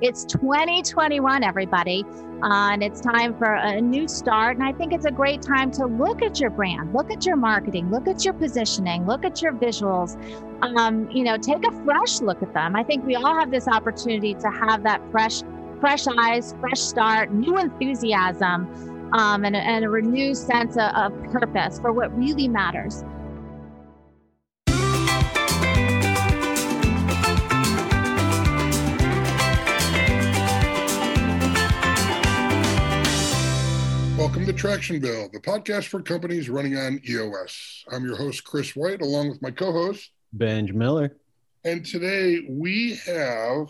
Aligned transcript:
It's 0.00 0.24
2021, 0.24 1.44
everybody. 1.44 2.04
Uh, 2.42 2.72
and 2.72 2.82
it's 2.82 3.00
time 3.00 3.32
for 3.38 3.54
a 3.54 3.80
new 3.80 4.08
start. 4.08 4.56
And 4.56 4.66
I 4.66 4.72
think 4.72 4.92
it's 4.92 5.04
a 5.04 5.10
great 5.10 5.40
time 5.40 5.70
to 5.72 5.86
look 5.86 6.20
at 6.20 6.40
your 6.40 6.50
brand, 6.50 6.92
look 6.92 7.12
at 7.12 7.24
your 7.24 7.36
marketing, 7.36 7.90
look 7.90 8.08
at 8.08 8.24
your 8.24 8.34
positioning, 8.34 9.06
look 9.06 9.24
at 9.24 9.40
your 9.40 9.52
visuals. 9.52 10.16
Um, 10.62 11.08
you 11.10 11.22
know, 11.22 11.36
take 11.38 11.64
a 11.66 11.70
fresh 11.84 12.20
look 12.20 12.42
at 12.42 12.52
them. 12.52 12.74
I 12.74 12.82
think 12.82 13.06
we 13.06 13.14
all 13.14 13.34
have 13.34 13.52
this 13.52 13.68
opportunity 13.68 14.34
to 14.34 14.50
have 14.50 14.82
that 14.82 15.00
fresh, 15.12 15.42
fresh 15.80 16.06
eyes, 16.08 16.54
fresh 16.60 16.80
start, 16.80 17.32
new 17.32 17.56
enthusiasm, 17.56 19.10
um, 19.12 19.44
and, 19.44 19.54
and, 19.54 19.84
a 19.84 19.88
renewed 19.88 20.36
sense 20.36 20.76
of, 20.76 20.90
of 20.96 21.24
purpose 21.30 21.78
for 21.78 21.92
what 21.92 22.16
really 22.18 22.48
matters. 22.48 23.04
Welcome 34.34 34.52
to 34.52 34.66
Tractionville, 34.66 35.30
the 35.30 35.38
podcast 35.38 35.86
for 35.86 36.02
companies 36.02 36.50
running 36.50 36.76
on 36.76 37.00
EOS. 37.08 37.84
I'm 37.92 38.04
your 38.04 38.16
host, 38.16 38.42
Chris 38.42 38.74
White, 38.74 39.00
along 39.00 39.28
with 39.28 39.40
my 39.40 39.52
co 39.52 39.70
host, 39.70 40.10
Benj 40.32 40.72
Miller. 40.72 41.14
And 41.62 41.86
today 41.86 42.44
we 42.50 42.96
have 43.06 43.68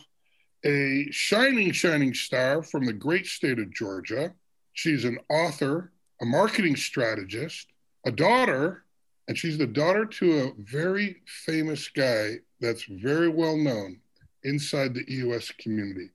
a 0.64 1.06
shining, 1.10 1.70
shining 1.72 2.14
star 2.14 2.62
from 2.62 2.86
the 2.86 2.94
great 2.94 3.26
state 3.26 3.58
of 3.58 3.74
Georgia. 3.74 4.32
She's 4.72 5.04
an 5.04 5.18
author, 5.28 5.92
a 6.22 6.24
marketing 6.24 6.76
strategist, 6.76 7.66
a 8.06 8.10
daughter, 8.10 8.84
and 9.28 9.36
she's 9.36 9.58
the 9.58 9.66
daughter 9.66 10.06
to 10.06 10.38
a 10.38 10.52
very 10.56 11.20
famous 11.26 11.88
guy 11.88 12.36
that's 12.62 12.84
very 12.84 13.28
well 13.28 13.58
known 13.58 14.00
inside 14.44 14.94
the 14.94 15.04
EOS 15.12 15.52
community. 15.58 16.08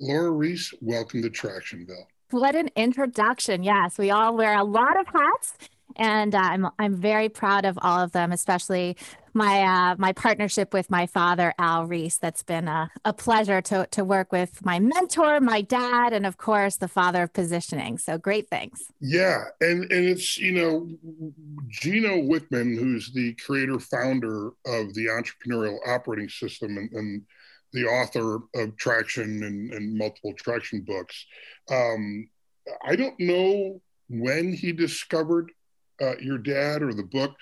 Laura 0.00 0.32
Ries, 0.32 0.74
welcome 0.80 1.22
to 1.22 1.30
Tractionville. 1.30 2.06
What 2.32 2.56
an 2.56 2.70
introduction. 2.74 3.62
Yes, 3.62 3.98
we 3.98 4.10
all 4.10 4.36
wear 4.36 4.56
a 4.58 4.64
lot 4.64 4.98
of 4.98 5.06
hats 5.06 5.56
and 5.96 6.34
uh, 6.34 6.38
I'm 6.38 6.68
I'm 6.78 6.96
very 6.96 7.28
proud 7.28 7.64
of 7.64 7.78
all 7.82 8.00
of 8.00 8.12
them, 8.12 8.32
especially 8.32 8.96
my 9.34 9.62
uh, 9.62 9.96
my 9.98 10.12
partnership 10.12 10.72
with 10.72 10.90
my 10.90 11.06
father 11.06 11.54
Al 11.58 11.86
Ries. 11.86 12.18
That's 12.18 12.42
been 12.42 12.68
a, 12.68 12.90
a 13.04 13.12
pleasure 13.12 13.60
to 13.62 13.86
to 13.90 14.04
work 14.04 14.32
with 14.32 14.64
my 14.64 14.78
mentor, 14.78 15.40
my 15.40 15.62
dad, 15.62 16.12
and 16.12 16.26
of 16.26 16.36
course 16.36 16.76
the 16.76 16.88
father 16.88 17.24
of 17.24 17.32
positioning. 17.32 17.98
So 17.98 18.18
great 18.18 18.48
things. 18.48 18.84
Yeah, 19.00 19.44
and 19.60 19.90
and 19.92 20.06
it's 20.06 20.38
you 20.38 20.52
know 20.52 20.88
Gino 21.68 22.16
Wickman, 22.16 22.78
who's 22.78 23.12
the 23.12 23.34
creator 23.34 23.78
founder 23.78 24.48
of 24.66 24.94
the 24.94 25.06
entrepreneurial 25.06 25.78
operating 25.86 26.28
system 26.28 26.76
and, 26.76 26.92
and 26.92 27.22
the 27.72 27.84
author 27.84 28.36
of 28.54 28.76
Traction 28.76 29.42
and, 29.44 29.72
and 29.72 29.96
multiple 29.96 30.34
Traction 30.34 30.82
books. 30.82 31.26
Um, 31.70 32.28
I 32.84 32.96
don't 32.96 33.18
know 33.18 33.80
when 34.08 34.52
he 34.52 34.72
discovered 34.72 35.50
uh, 36.00 36.16
your 36.18 36.38
dad 36.38 36.82
or 36.82 36.92
the 36.92 37.02
book, 37.02 37.32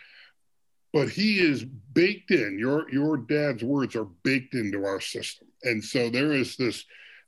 but 0.92 1.09
he 1.09 1.39
is 1.39 1.64
baked 1.64 2.31
in. 2.31 2.59
Your 2.59 2.91
your 2.91 3.17
dad's 3.17 3.62
words 3.62 3.95
are 3.97 4.06
baked 4.25 4.55
into 4.55 4.84
our 4.84 5.00
system, 5.00 5.48
and 5.62 5.83
so 5.83 6.11
there 6.11 6.33
is 6.33 6.56
this 6.56 6.84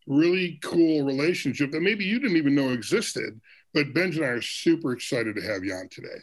really 0.07 0.59
cool 0.63 1.05
relationship 1.05 1.71
that 1.71 1.81
maybe 1.81 2.05
you 2.05 2.19
didn't 2.19 2.37
even 2.37 2.55
know 2.55 2.71
existed. 2.71 3.41
But 3.75 3.95
Benj 3.95 4.17
and 4.17 4.25
I 4.25 4.29
are 4.29 4.43
super 4.43 4.93
excited 4.93 5.37
to 5.37 5.43
have 5.43 5.65
you 5.65 5.75
on 5.75 5.89
today. 5.89 6.21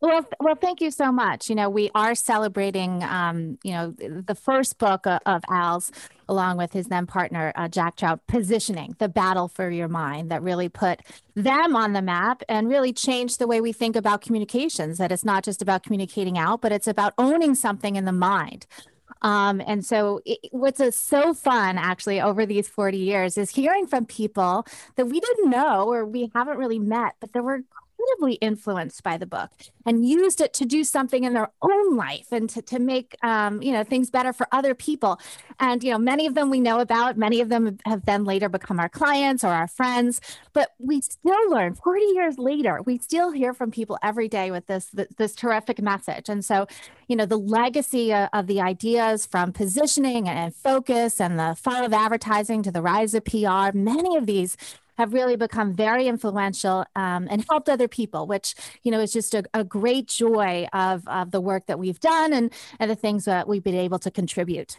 Well, 0.00 0.24
well, 0.38 0.54
thank 0.54 0.80
you 0.80 0.92
so 0.92 1.10
much. 1.10 1.48
You 1.48 1.56
know, 1.56 1.68
we 1.68 1.90
are 1.92 2.14
celebrating, 2.14 3.02
um, 3.02 3.58
you 3.64 3.72
know, 3.72 3.90
the 3.90 4.36
first 4.36 4.78
book 4.78 5.06
of, 5.08 5.18
of 5.26 5.42
Al's, 5.50 5.90
along 6.28 6.56
with 6.56 6.72
his 6.72 6.86
then 6.86 7.04
partner 7.04 7.52
uh, 7.56 7.66
Jack 7.66 7.96
Trout, 7.96 8.20
positioning 8.28 8.94
the 9.00 9.08
battle 9.08 9.48
for 9.48 9.68
your 9.70 9.88
mind 9.88 10.30
that 10.30 10.40
really 10.40 10.68
put 10.68 11.00
them 11.34 11.74
on 11.74 11.94
the 11.94 12.02
map 12.02 12.44
and 12.48 12.68
really 12.68 12.92
changed 12.92 13.40
the 13.40 13.48
way 13.48 13.60
we 13.60 13.72
think 13.72 13.96
about 13.96 14.20
communications. 14.20 14.98
That 14.98 15.10
it's 15.10 15.24
not 15.24 15.42
just 15.42 15.62
about 15.62 15.82
communicating 15.82 16.38
out, 16.38 16.60
but 16.60 16.70
it's 16.70 16.86
about 16.86 17.12
owning 17.18 17.56
something 17.56 17.96
in 17.96 18.04
the 18.04 18.12
mind. 18.12 18.66
Um, 19.22 19.60
and 19.66 19.84
so, 19.84 20.20
it, 20.24 20.38
what's 20.52 20.78
a, 20.78 20.92
so 20.92 21.34
fun 21.34 21.76
actually 21.76 22.20
over 22.20 22.46
these 22.46 22.68
40 22.68 22.98
years 22.98 23.36
is 23.36 23.50
hearing 23.50 23.86
from 23.88 24.06
people 24.06 24.64
that 24.94 25.06
we 25.06 25.18
didn't 25.18 25.50
know 25.50 25.92
or 25.92 26.04
we 26.06 26.30
haven't 26.36 26.56
really 26.56 26.78
met, 26.78 27.14
but 27.18 27.32
there 27.32 27.42
were 27.42 27.62
incredibly 28.08 28.34
influenced 28.34 29.02
by 29.02 29.16
the 29.16 29.26
book 29.26 29.50
and 29.86 30.06
used 30.06 30.40
it 30.40 30.52
to 30.54 30.64
do 30.64 30.84
something 30.84 31.24
in 31.24 31.32
their 31.32 31.50
own 31.62 31.96
life 31.96 32.28
and 32.30 32.50
to, 32.50 32.62
to 32.62 32.78
make 32.78 33.16
um, 33.22 33.62
you 33.62 33.72
know 33.72 33.84
things 33.84 34.10
better 34.10 34.32
for 34.32 34.46
other 34.52 34.74
people. 34.74 35.18
And 35.60 35.82
you 35.82 35.90
know 35.90 35.98
many 35.98 36.26
of 36.26 36.34
them 36.34 36.50
we 36.50 36.60
know 36.60 36.80
about 36.80 37.16
many 37.16 37.40
of 37.40 37.48
them 37.48 37.78
have 37.86 38.04
then 38.04 38.24
later 38.24 38.48
become 38.48 38.78
our 38.78 38.88
clients 38.88 39.44
or 39.44 39.48
our 39.48 39.68
friends 39.68 40.20
but 40.52 40.70
we 40.78 41.00
still 41.00 41.50
learn. 41.50 41.74
40 41.74 42.04
years 42.04 42.38
later 42.38 42.80
we 42.84 42.98
still 42.98 43.30
hear 43.30 43.54
from 43.54 43.70
people 43.70 43.98
every 44.02 44.28
day 44.28 44.50
with 44.50 44.66
this 44.66 44.86
this, 44.86 45.08
this 45.16 45.34
terrific 45.34 45.80
message. 45.80 46.28
And 46.28 46.44
so 46.44 46.66
you 47.08 47.16
know 47.16 47.26
the 47.26 47.38
legacy 47.38 48.12
of, 48.12 48.28
of 48.32 48.46
the 48.46 48.60
ideas 48.60 49.26
from 49.26 49.52
positioning 49.52 50.28
and 50.28 50.54
focus 50.54 51.20
and 51.20 51.38
the 51.38 51.56
fall 51.58 51.84
of 51.84 51.92
advertising 51.92 52.62
to 52.62 52.70
the 52.70 52.82
rise 52.82 53.14
of 53.14 53.24
pr 53.24 53.70
many 53.74 54.16
of 54.16 54.26
these 54.26 54.56
have 54.98 55.12
really 55.12 55.36
become 55.36 55.72
very 55.72 56.08
influential 56.08 56.84
um, 56.96 57.28
and 57.30 57.44
helped 57.48 57.68
other 57.68 57.88
people, 57.88 58.26
which 58.26 58.54
you 58.82 58.90
know 58.90 59.00
is 59.00 59.12
just 59.12 59.32
a, 59.34 59.44
a 59.54 59.64
great 59.64 60.08
joy 60.08 60.66
of, 60.72 61.06
of 61.08 61.30
the 61.30 61.40
work 61.40 61.66
that 61.66 61.78
we've 61.78 62.00
done 62.00 62.32
and, 62.32 62.52
and 62.78 62.90
the 62.90 62.96
things 62.96 63.24
that 63.24 63.48
we've 63.48 63.64
been 63.64 63.74
able 63.74 63.98
to 64.00 64.10
contribute. 64.10 64.78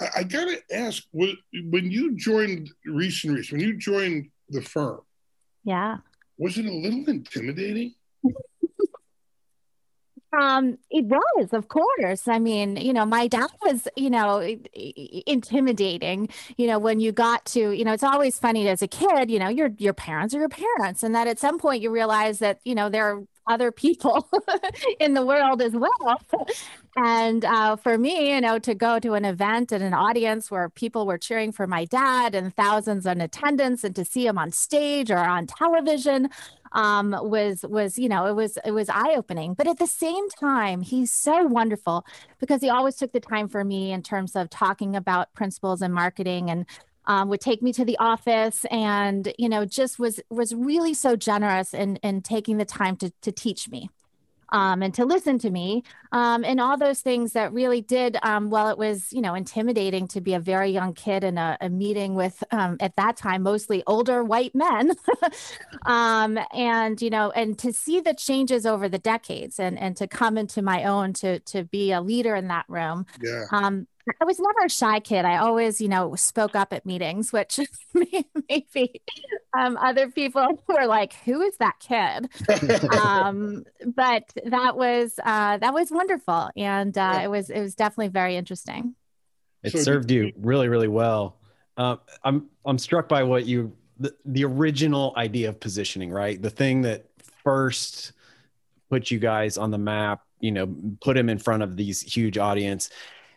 I, 0.00 0.08
I 0.16 0.22
got 0.22 0.48
to 0.48 0.60
ask, 0.72 1.02
when 1.12 1.90
you 1.90 2.16
joined 2.16 2.70
Ries 2.86 3.24
and 3.24 3.34
Ries, 3.34 3.50
when 3.50 3.60
you 3.60 3.76
joined 3.76 4.30
the 4.50 4.62
firm, 4.62 5.00
yeah, 5.64 5.98
was 6.36 6.58
it 6.58 6.66
a 6.66 6.72
little 6.72 7.04
intimidating? 7.08 7.94
Um, 10.40 10.78
it 10.90 11.04
was, 11.04 11.52
of 11.52 11.68
course. 11.68 12.26
I 12.28 12.38
mean, 12.38 12.76
you 12.76 12.92
know, 12.92 13.04
my 13.04 13.26
dad 13.28 13.50
was, 13.62 13.86
you 13.96 14.10
know, 14.10 14.40
intimidating. 15.26 16.28
You 16.56 16.66
know, 16.66 16.78
when 16.78 17.00
you 17.00 17.12
got 17.12 17.44
to, 17.46 17.72
you 17.72 17.84
know, 17.84 17.92
it's 17.92 18.02
always 18.02 18.38
funny 18.38 18.68
as 18.68 18.82
a 18.82 18.88
kid. 18.88 19.30
You 19.30 19.38
know, 19.38 19.48
your 19.48 19.70
your 19.78 19.94
parents 19.94 20.34
are 20.34 20.40
your 20.40 20.48
parents, 20.48 21.02
and 21.02 21.14
that 21.14 21.26
at 21.28 21.38
some 21.38 21.58
point 21.58 21.82
you 21.82 21.90
realize 21.90 22.38
that, 22.40 22.60
you 22.64 22.74
know, 22.74 22.88
there 22.88 23.04
are 23.04 23.22
other 23.46 23.70
people 23.70 24.28
in 25.00 25.14
the 25.14 25.24
world 25.24 25.60
as 25.60 25.72
well. 25.72 26.20
And 26.96 27.44
uh, 27.44 27.76
for 27.76 27.98
me, 27.98 28.32
you 28.32 28.40
know, 28.40 28.58
to 28.60 28.74
go 28.74 28.98
to 29.00 29.14
an 29.14 29.24
event 29.24 29.72
and 29.72 29.82
an 29.82 29.92
audience 29.92 30.50
where 30.50 30.68
people 30.68 31.06
were 31.06 31.18
cheering 31.18 31.52
for 31.52 31.66
my 31.66 31.84
dad 31.84 32.34
and 32.34 32.54
thousands 32.54 33.04
in 33.04 33.20
attendance, 33.20 33.84
and 33.84 33.94
to 33.96 34.04
see 34.04 34.26
him 34.26 34.38
on 34.38 34.52
stage 34.52 35.10
or 35.10 35.18
on 35.18 35.46
television 35.46 36.30
um, 36.74 37.16
was 37.22 37.64
was 37.68 37.98
you 37.98 38.08
know 38.08 38.26
it 38.26 38.34
was 38.34 38.58
it 38.64 38.72
was 38.72 38.88
eye 38.88 39.14
opening. 39.16 39.54
But 39.54 39.66
at 39.66 39.78
the 39.78 39.86
same 39.86 40.28
time, 40.30 40.82
he's 40.82 41.12
so 41.12 41.44
wonderful 41.44 42.04
because 42.40 42.60
he 42.60 42.68
always 42.68 42.96
took 42.96 43.12
the 43.12 43.20
time 43.20 43.48
for 43.48 43.64
me 43.64 43.92
in 43.92 44.02
terms 44.02 44.36
of 44.36 44.50
talking 44.50 44.94
about 44.94 45.32
principles 45.34 45.80
and 45.80 45.94
marketing 45.94 46.50
and 46.50 46.66
um, 47.06 47.28
would 47.28 47.40
take 47.40 47.62
me 47.62 47.72
to 47.72 47.84
the 47.84 47.98
office 47.98 48.64
and 48.70 49.32
you 49.38 49.48
know 49.48 49.64
just 49.64 49.98
was 49.98 50.20
was 50.30 50.54
really 50.54 50.94
so 50.94 51.16
generous 51.16 51.74
in 51.74 51.96
in 51.96 52.22
taking 52.22 52.56
the 52.56 52.64
time 52.64 52.96
to 52.96 53.12
to 53.22 53.32
teach 53.32 53.68
me 53.68 53.90
um, 54.54 54.82
and 54.82 54.94
to 54.94 55.04
listen 55.04 55.36
to 55.40 55.50
me 55.50 55.82
um, 56.12 56.44
and 56.44 56.60
all 56.60 56.78
those 56.78 57.00
things 57.00 57.32
that 57.32 57.52
really 57.52 57.80
did 57.80 58.16
um, 58.22 58.50
well 58.50 58.68
it 58.68 58.78
was 58.78 59.12
you 59.12 59.20
know 59.20 59.34
intimidating 59.34 60.06
to 60.08 60.20
be 60.20 60.32
a 60.32 60.40
very 60.40 60.70
young 60.70 60.94
kid 60.94 61.24
in 61.24 61.36
a, 61.36 61.58
a 61.60 61.68
meeting 61.68 62.14
with 62.14 62.42
um, 62.52 62.76
at 62.80 62.94
that 62.96 63.16
time 63.16 63.42
mostly 63.42 63.82
older 63.86 64.22
white 64.22 64.54
men 64.54 64.92
um, 65.86 66.38
and 66.52 67.02
you 67.02 67.10
know 67.10 67.30
and 67.32 67.58
to 67.58 67.72
see 67.72 68.00
the 68.00 68.14
changes 68.14 68.64
over 68.64 68.88
the 68.88 68.98
decades 68.98 69.58
and 69.58 69.78
and 69.78 69.96
to 69.96 70.06
come 70.06 70.38
into 70.38 70.62
my 70.62 70.84
own 70.84 71.12
to 71.12 71.40
to 71.40 71.64
be 71.64 71.90
a 71.90 72.00
leader 72.00 72.36
in 72.36 72.46
that 72.48 72.64
room 72.68 73.04
yeah. 73.20 73.44
I 74.20 74.24
was 74.24 74.38
never 74.38 74.66
a 74.66 74.68
shy 74.68 75.00
kid. 75.00 75.24
I 75.24 75.38
always, 75.38 75.80
you 75.80 75.88
know, 75.88 76.14
spoke 76.14 76.54
up 76.54 76.72
at 76.72 76.84
meetings, 76.84 77.32
which 77.32 77.58
maybe 77.94 79.02
um, 79.56 79.76
other 79.78 80.10
people 80.10 80.62
were 80.68 80.86
like, 80.86 81.14
"Who 81.24 81.40
is 81.40 81.56
that 81.58 81.80
kid?" 81.80 82.28
um, 82.92 83.64
but 83.94 84.24
that 84.46 84.76
was 84.76 85.18
uh, 85.24 85.58
that 85.58 85.72
was 85.72 85.90
wonderful, 85.90 86.50
and 86.56 86.96
uh, 86.96 87.12
yeah. 87.14 87.22
it 87.22 87.30
was 87.30 87.50
it 87.50 87.60
was 87.60 87.74
definitely 87.74 88.08
very 88.08 88.36
interesting. 88.36 88.94
It 89.62 89.78
served 89.78 90.10
you 90.10 90.32
really, 90.36 90.68
really 90.68 90.88
well. 90.88 91.38
Uh, 91.78 91.96
I'm 92.22 92.48
I'm 92.66 92.78
struck 92.78 93.08
by 93.08 93.22
what 93.22 93.46
you 93.46 93.74
the, 93.98 94.14
the 94.26 94.44
original 94.44 95.14
idea 95.16 95.48
of 95.48 95.58
positioning, 95.58 96.10
right? 96.10 96.40
The 96.40 96.50
thing 96.50 96.82
that 96.82 97.06
first 97.42 98.12
put 98.90 99.10
you 99.10 99.18
guys 99.18 99.56
on 99.56 99.70
the 99.70 99.78
map, 99.78 100.22
you 100.40 100.52
know, 100.52 100.74
put 101.00 101.16
him 101.16 101.28
in 101.28 101.38
front 101.38 101.62
of 101.62 101.76
these 101.76 102.02
huge 102.02 102.36
audience 102.36 102.90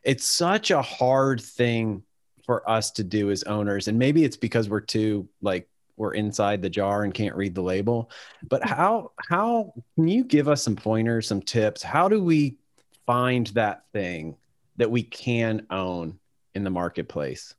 it's 0.08 0.26
such 0.26 0.72
a 0.72 0.82
hard 0.82 1.42
thing 1.42 2.02
for 2.46 2.68
us 2.68 2.92
to 2.92 3.04
do 3.04 3.30
as 3.30 3.44
owners 3.44 3.90
and 3.90 4.00
maybe 4.00 4.24
it's 4.24 4.38
because 4.38 4.70
we're 4.70 4.80
too 4.80 5.28
like 5.42 5.68
we're 5.98 6.14
inside 6.14 6.62
the 6.62 6.70
jar 6.70 7.04
and 7.04 7.14
can't 7.14 7.36
read 7.36 7.54
the 7.54 7.62
label 7.62 8.10
but 8.48 8.62
mm. 8.62 8.70
how 8.70 9.12
how 9.30 9.74
can 9.96 10.08
you 10.08 10.24
give 10.24 10.48
us 10.48 10.64
some 10.64 10.78
pointers 10.78 11.28
some 11.28 11.42
tips 11.42 11.84
how 11.84 12.08
do 12.08 12.24
we 12.24 12.58
find 13.06 13.48
that 13.48 13.84
thing 13.92 14.36
that 14.78 14.90
we 14.90 15.04
can 15.04 15.68
own 15.70 16.18
in 16.56 16.64
the 16.64 16.70
marketplace 16.70 17.54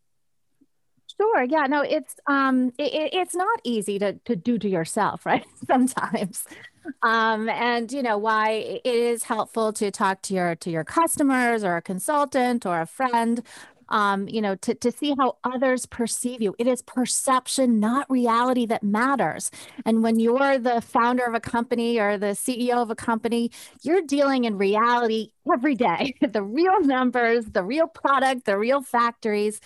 Sure. 1.21 1.43
Yeah. 1.45 1.67
No, 1.67 1.83
it's 1.83 2.15
um, 2.29 2.69
it, 2.79 3.11
it's 3.13 3.35
not 3.35 3.61
easy 3.65 3.99
to 3.99 4.13
to 4.25 4.37
do 4.37 4.59
to 4.59 4.69
yourself, 4.69 5.27
right? 5.27 5.45
Sometimes, 5.67 6.45
um, 7.03 7.49
and 7.49 7.91
you 7.93 8.03
know 8.03 8.19
why 8.19 8.51
it 8.85 8.87
is 8.87 9.25
helpful 9.25 9.73
to 9.75 9.91
talk 9.91 10.23
to 10.23 10.35
your 10.35 10.55
to 10.57 10.71
your 10.71 10.85
customers 10.85 11.65
or 11.65 11.77
a 11.77 11.83
consultant 11.83 12.65
or 12.67 12.81
a 12.81 12.87
friend 12.87 13.43
um, 13.91 14.29
you 14.29 14.43
know, 14.43 14.55
to, 14.57 14.75
to 14.75 14.93
see 14.93 15.15
how 15.19 15.39
others 15.45 15.87
perceive 15.87 16.43
you. 16.43 16.55
It 16.59 16.67
is 16.67 16.83
perception, 16.83 17.81
not 17.81 18.05
reality, 18.11 18.67
that 18.67 18.83
matters. 18.83 19.51
And 19.87 20.03
when 20.03 20.21
you're 20.21 20.59
the 20.59 20.83
founder 20.83 21.25
of 21.25 21.33
a 21.35 21.41
company 21.41 21.99
or 21.99 22.19
the 22.19 22.35
CEO 22.35 22.83
of 22.83 22.91
a 22.91 22.95
company, 22.95 23.51
you're 23.83 24.03
dealing 24.03 24.45
in 24.45 24.59
reality 24.59 25.33
every 25.51 25.75
day 25.75 26.15
the 26.33 26.43
real 26.43 26.83
numbers, 26.83 27.47
the 27.47 27.65
real 27.65 27.87
product, 27.87 28.45
the 28.45 28.59
real 28.59 28.83
factories. 28.83 29.59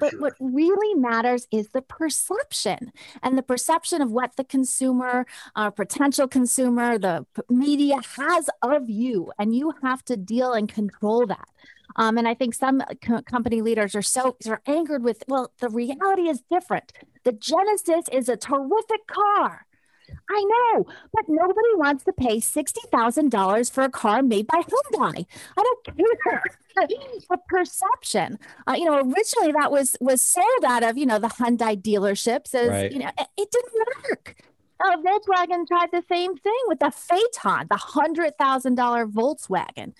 But 0.00 0.10
sure. 0.10 0.20
what 0.20 0.34
really 0.40 0.94
matters 0.94 1.46
is 1.50 1.68
the 1.68 1.82
perception 1.82 2.92
and 3.22 3.36
the 3.36 3.42
perception 3.42 4.02
of 4.02 4.10
what 4.10 4.36
the 4.36 4.44
consumer, 4.44 5.26
uh, 5.56 5.70
potential 5.70 6.28
consumer, 6.28 6.98
the 6.98 7.26
media 7.48 7.96
has 8.16 8.48
of 8.62 8.88
you. 8.88 9.32
And 9.38 9.54
you 9.54 9.74
have 9.82 10.04
to 10.06 10.16
deal 10.16 10.52
and 10.52 10.68
control 10.68 11.26
that. 11.26 11.48
Um, 11.96 12.16
and 12.16 12.26
I 12.26 12.34
think 12.34 12.54
some 12.54 12.82
co- 13.04 13.22
company 13.22 13.60
leaders 13.60 13.94
are 13.94 14.02
so 14.02 14.36
are 14.48 14.62
angered 14.66 15.04
with, 15.04 15.22
well, 15.28 15.52
the 15.60 15.68
reality 15.68 16.28
is 16.28 16.42
different. 16.50 16.92
The 17.24 17.32
Genesis 17.32 18.06
is 18.10 18.28
a 18.28 18.36
terrific 18.36 19.06
car. 19.06 19.66
I 20.30 20.44
know, 20.44 20.86
but 21.12 21.24
nobody 21.28 21.74
wants 21.76 22.04
to 22.04 22.12
pay 22.12 22.38
$60,000 22.38 23.70
for 23.70 23.84
a 23.84 23.90
car 23.90 24.22
made 24.22 24.46
by 24.46 24.62
Hyundai. 24.62 25.26
I 25.56 25.62
don't 25.62 26.20
care. 26.24 26.42
the 27.28 27.38
perception, 27.48 28.38
uh, 28.66 28.74
you 28.76 28.84
know, 28.84 28.96
originally 28.96 29.52
that 29.52 29.70
was 29.70 29.96
was 30.00 30.22
sold 30.22 30.64
out 30.66 30.82
of, 30.82 30.96
you 30.96 31.06
know, 31.06 31.18
the 31.18 31.28
Hyundai 31.28 31.80
dealerships 31.80 32.54
as, 32.54 32.68
right. 32.68 32.92
you 32.92 32.98
know, 32.98 33.10
it, 33.18 33.26
it 33.36 33.50
didn't 33.50 33.72
work. 34.10 34.36
Uh, 34.84 34.96
Volkswagen 34.96 35.66
tried 35.66 35.90
the 35.92 36.02
same 36.08 36.36
thing 36.36 36.60
with 36.66 36.80
the 36.80 36.90
Phaeton, 36.90 37.68
the 37.70 37.76
$100,000 37.76 39.12
Volkswagen. 39.12 39.92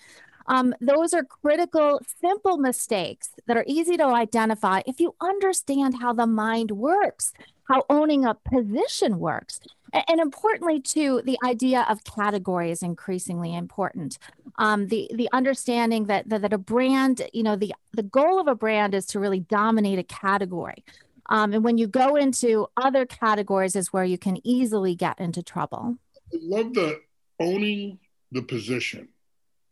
Um, 0.47 0.75
those 0.81 1.13
are 1.13 1.23
critical, 1.23 2.01
simple 2.19 2.57
mistakes 2.57 3.29
that 3.47 3.55
are 3.55 3.63
easy 3.65 3.95
to 3.97 4.05
identify 4.05 4.81
if 4.85 4.99
you 4.99 5.15
understand 5.21 5.95
how 6.01 6.11
the 6.11 6.27
mind 6.27 6.71
works, 6.71 7.33
how 7.73 7.83
owning 7.89 8.25
a 8.25 8.35
position 8.35 9.19
works. 9.19 9.59
And, 10.07 10.19
importantly, 10.19 10.79
too, 10.79 11.21
the 11.23 11.37
idea 11.43 11.85
of 11.87 12.03
category 12.03 12.71
is 12.71 12.81
increasingly 12.81 13.53
important. 13.55 14.17
Um, 14.57 14.87
the 14.87 15.09
the 15.13 15.29
understanding 15.31 16.05
that, 16.05 16.29
that 16.29 16.41
that 16.41 16.53
a 16.53 16.57
brand, 16.57 17.21
you 17.31 17.43
know, 17.43 17.55
the 17.55 17.73
the 17.93 18.03
goal 18.03 18.39
of 18.39 18.47
a 18.47 18.55
brand 18.55 18.95
is 18.95 19.05
to 19.07 19.19
really 19.19 19.39
dominate 19.39 19.99
a 19.99 20.03
category. 20.03 20.83
Um, 21.27 21.53
and 21.53 21.63
when 21.63 21.77
you 21.77 21.87
go 21.87 22.15
into 22.15 22.67
other 22.75 23.05
categories, 23.05 23.75
is 23.75 23.93
where 23.93 24.03
you 24.03 24.17
can 24.17 24.39
easily 24.43 24.95
get 24.95 25.19
into 25.19 25.43
trouble. 25.43 25.97
I 26.33 26.37
love 26.41 26.73
the 26.73 27.01
owning 27.39 27.99
the 28.31 28.41
position 28.41 29.09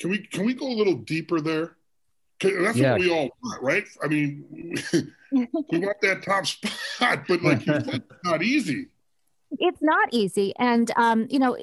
can 0.02 0.10
we 0.10 0.18
can 0.18 0.46
we 0.48 0.56
go 0.56 0.68
a 0.68 0.74
little 0.74 0.96
deeper 0.96 1.40
there? 1.40 1.78
That's 2.42 2.78
yeah. 2.78 2.92
what 2.92 3.02
we 3.02 3.12
all 3.12 3.30
want, 3.44 3.62
right? 3.62 3.86
I 4.04 4.08
mean, 4.08 4.46
we 5.32 5.48
want 5.52 6.02
that 6.02 6.24
top 6.24 6.46
spot, 6.46 7.26
but 7.28 7.42
like 7.42 7.68
it's 7.68 8.00
not 8.24 8.42
easy. 8.42 8.88
It's 9.60 9.82
not 9.82 10.10
easy, 10.12 10.54
and 10.58 10.92
um, 10.96 11.28
you 11.30 11.38
know, 11.38 11.58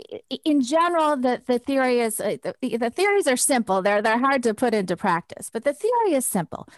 in 0.44 0.60
general, 0.62 1.16
the 1.16 1.40
the 1.46 1.58
theory 1.58 2.00
is 2.00 2.20
uh, 2.20 2.36
the, 2.42 2.76
the 2.76 2.90
theories 2.90 3.26
are 3.26 3.36
simple. 3.36 3.80
They're 3.80 4.02
they're 4.02 4.18
hard 4.18 4.42
to 4.42 4.54
put 4.54 4.74
into 4.74 4.96
practice, 4.96 5.48
but 5.50 5.64
the 5.64 5.72
theory 5.72 6.14
is 6.14 6.26
simple. 6.26 6.68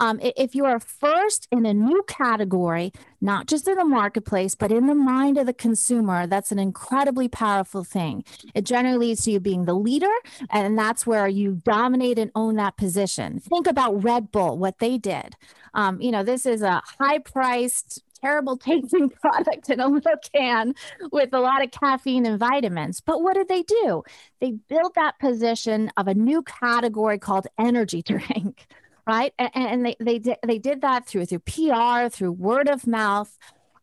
Um, 0.00 0.20
if 0.22 0.54
you 0.54 0.64
are 0.64 0.80
first 0.80 1.48
in 1.50 1.66
a 1.66 1.74
new 1.74 2.02
category, 2.06 2.92
not 3.20 3.46
just 3.46 3.66
in 3.66 3.76
the 3.76 3.84
marketplace, 3.84 4.54
but 4.54 4.70
in 4.70 4.86
the 4.86 4.94
mind 4.94 5.38
of 5.38 5.46
the 5.46 5.52
consumer, 5.52 6.26
that's 6.26 6.52
an 6.52 6.58
incredibly 6.58 7.28
powerful 7.28 7.84
thing. 7.84 8.24
It 8.54 8.64
generally 8.64 9.08
leads 9.08 9.24
to 9.24 9.32
you 9.32 9.40
being 9.40 9.64
the 9.64 9.74
leader, 9.74 10.12
and 10.50 10.78
that's 10.78 11.06
where 11.06 11.28
you 11.28 11.60
dominate 11.64 12.18
and 12.18 12.30
own 12.34 12.56
that 12.56 12.76
position. 12.76 13.40
Think 13.40 13.66
about 13.66 14.02
Red 14.02 14.30
Bull, 14.30 14.58
what 14.58 14.78
they 14.78 14.98
did. 14.98 15.36
Um, 15.74 16.00
you 16.00 16.10
know, 16.10 16.22
this 16.22 16.46
is 16.46 16.62
a 16.62 16.82
high 16.98 17.18
priced, 17.18 18.02
terrible 18.20 18.56
tasting 18.56 19.10
product 19.22 19.70
in 19.70 19.80
a 19.80 19.88
little 19.88 20.12
can 20.34 20.74
with 21.12 21.32
a 21.32 21.40
lot 21.40 21.62
of 21.62 21.70
caffeine 21.70 22.26
and 22.26 22.38
vitamins. 22.38 23.00
But 23.00 23.22
what 23.22 23.34
did 23.34 23.48
they 23.48 23.62
do? 23.62 24.02
They 24.40 24.52
built 24.52 24.94
that 24.94 25.18
position 25.18 25.90
of 25.96 26.08
a 26.08 26.14
new 26.14 26.42
category 26.42 27.18
called 27.18 27.46
energy 27.58 28.02
drink 28.06 28.66
right? 29.08 29.32
And, 29.38 29.50
and 29.54 29.86
they 29.86 29.96
they 29.98 30.18
did 30.18 30.36
they 30.46 30.58
did 30.58 30.82
that 30.82 31.06
through 31.06 31.26
through 31.26 31.40
PR, 31.40 32.08
through 32.08 32.32
word 32.32 32.68
of 32.68 32.86
mouth. 32.86 33.36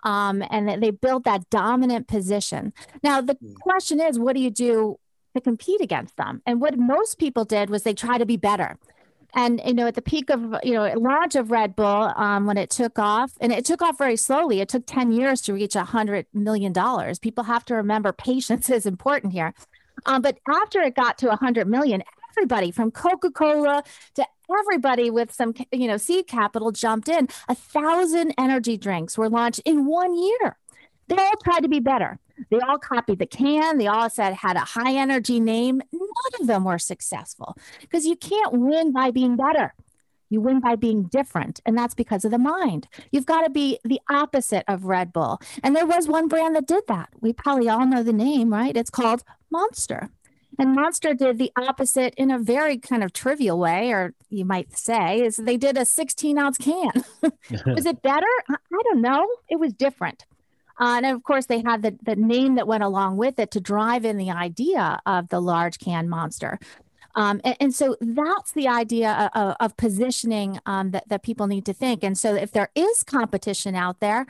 Um, 0.04 0.44
and 0.52 0.84
they 0.84 0.92
built 0.92 1.24
that 1.24 1.50
dominant 1.50 2.08
position. 2.08 2.74
Now, 3.02 3.22
the 3.22 3.34
hmm. 3.34 3.54
question 3.56 4.00
is, 4.00 4.20
what 4.20 4.36
do 4.36 4.42
you 4.42 4.52
do 4.52 5.00
to 5.34 5.42
compete 5.42 5.82
against 5.82 6.16
them? 6.16 6.44
And 6.46 6.62
what 6.62 6.78
most 6.78 7.18
people 7.18 7.44
did 7.44 7.72
was 7.72 7.82
they 7.82 7.96
try 7.96 8.20
to 8.20 8.26
be 8.26 8.38
better. 8.38 8.78
And 9.34 9.60
you 9.66 9.74
know, 9.74 9.88
at 9.88 9.96
the 9.96 10.04
peak 10.04 10.30
of 10.30 10.56
you 10.64 10.74
know 10.74 10.94
launch 10.94 11.36
of 11.36 11.52
Red 11.52 11.76
Bull, 11.76 12.14
um, 12.16 12.46
when 12.46 12.58
it 12.58 12.70
took 12.70 12.98
off, 12.98 13.34
and 13.42 13.52
it 13.52 13.66
took 13.66 13.82
off 13.82 13.98
very 13.98 14.16
slowly. 14.16 14.62
It 14.62 14.70
took 14.70 14.86
ten 14.86 15.12
years 15.12 15.42
to 15.42 15.54
reach 15.54 15.76
a 15.76 15.84
hundred 15.84 16.28
million 16.34 16.72
dollars. 16.72 17.20
People 17.20 17.44
have 17.44 17.66
to 17.66 17.76
remember 17.76 18.14
patience 18.14 18.70
is 18.78 18.86
important 18.86 19.34
here. 19.34 19.54
Um, 20.06 20.22
but 20.22 20.38
after 20.48 20.82
it 20.82 20.96
got 20.96 21.18
to 21.18 21.32
a 21.32 21.36
hundred 21.36 21.68
million, 21.68 22.04
everybody 22.38 22.72
from 22.72 22.92
Coca 22.92 23.32
Cola 23.32 23.84
to 24.16 24.26
everybody 24.60 25.10
with 25.10 25.34
some, 25.34 25.54
you 25.72 25.88
know, 25.88 25.98
seed 25.98 26.28
capital 26.28 26.72
jumped 26.72 27.10
in. 27.10 27.28
A 27.48 27.56
thousand 27.56 28.34
energy 28.38 28.78
drinks 28.78 29.18
were 29.18 29.30
launched 29.30 29.62
in 29.66 29.86
one 29.86 30.16
year. 30.18 30.58
They 31.08 31.18
all 31.18 31.38
tried 31.44 31.62
to 31.62 31.70
be 31.70 31.80
better. 31.80 32.20
They 32.50 32.60
all 32.60 32.78
copied 32.78 33.20
the 33.20 33.26
can. 33.26 33.78
They 33.78 33.88
all 33.88 34.10
said 34.10 34.34
had 34.34 34.58
a 34.58 34.62
high 34.62 34.96
energy 34.96 35.40
name. 35.40 35.82
None 35.92 36.42
of 36.42 36.48
them 36.48 36.66
were 36.66 36.80
successful 36.80 37.56
because 37.80 38.06
you 38.06 38.16
can't 38.16 38.54
win 38.54 38.92
by 38.92 39.12
being 39.12 39.36
better. 39.38 39.74
You 40.30 40.42
win 40.42 40.60
by 40.60 40.76
being 40.76 41.04
different. 41.04 41.62
And 41.66 41.78
that's 41.78 41.94
because 41.94 42.26
of 42.26 42.32
the 42.32 42.38
mind. 42.38 42.88
You've 43.12 43.28
got 43.28 43.44
to 43.44 43.50
be 43.50 43.80
the 43.84 44.02
opposite 44.10 44.66
of 44.68 44.86
Red 44.86 45.14
Bull. 45.14 45.40
And 45.64 45.76
there 45.76 45.86
was 45.86 46.08
one 46.08 46.28
brand 46.28 46.56
that 46.56 46.68
did 46.68 46.84
that. 46.88 47.10
We 47.22 47.32
probably 47.32 47.70
all 47.70 47.86
know 47.86 48.04
the 48.04 48.12
name, 48.12 48.52
right? 48.52 48.76
It's 48.76 48.90
called 48.90 49.24
Monster. 49.52 50.10
And 50.58 50.74
Monster 50.74 51.14
did 51.14 51.38
the 51.38 51.52
opposite 51.58 52.14
in 52.16 52.32
a 52.32 52.40
very 52.40 52.78
kind 52.78 53.04
of 53.04 53.14
trivial 53.14 53.60
way, 53.60 53.92
or 53.92 54.14
you 54.30 54.46
might 54.46 54.78
say, 54.78 55.22
is 55.22 55.36
they 55.38 55.58
did 55.58 55.78
a 55.78 55.86
16 55.86 56.38
ounce 56.38 56.58
can. 56.58 56.92
was 57.66 57.86
it 57.86 58.02
better? 58.02 58.28
I 58.50 58.56
don't 58.84 59.02
know. 59.02 59.28
It 59.50 59.60
was 59.60 59.74
different. 59.74 60.26
Uh, 60.80 61.00
and 61.04 61.06
of 61.06 61.24
course, 61.24 61.46
they 61.46 61.62
had 61.62 61.82
the, 61.82 61.98
the 62.04 62.16
name 62.16 62.56
that 62.56 62.68
went 62.68 62.84
along 62.84 63.18
with 63.18 63.40
it 63.40 63.52
to 63.52 63.62
drive 63.62 64.04
in 64.04 64.18
the 64.18 64.32
idea 64.32 65.00
of 65.06 65.30
the 65.30 65.40
large 65.40 65.80
can 65.80 66.10
monster. 66.10 66.60
Um, 67.16 67.40
and, 67.46 67.56
and, 67.62 67.74
so 67.74 67.96
that's 68.02 68.52
the 68.52 68.68
idea 68.68 69.32
of, 69.34 69.56
of 69.62 69.78
positioning 69.78 70.60
um, 70.66 70.92
that, 70.92 71.08
that 71.08 71.24
people 71.24 71.48
need 71.48 71.66
to 71.66 71.74
think. 71.74 72.04
And 72.04 72.18
so 72.18 72.36
if 72.36 72.52
there 72.52 72.72
is 72.76 73.04
competition 73.04 73.74
out 73.74 74.02
there, 74.02 74.26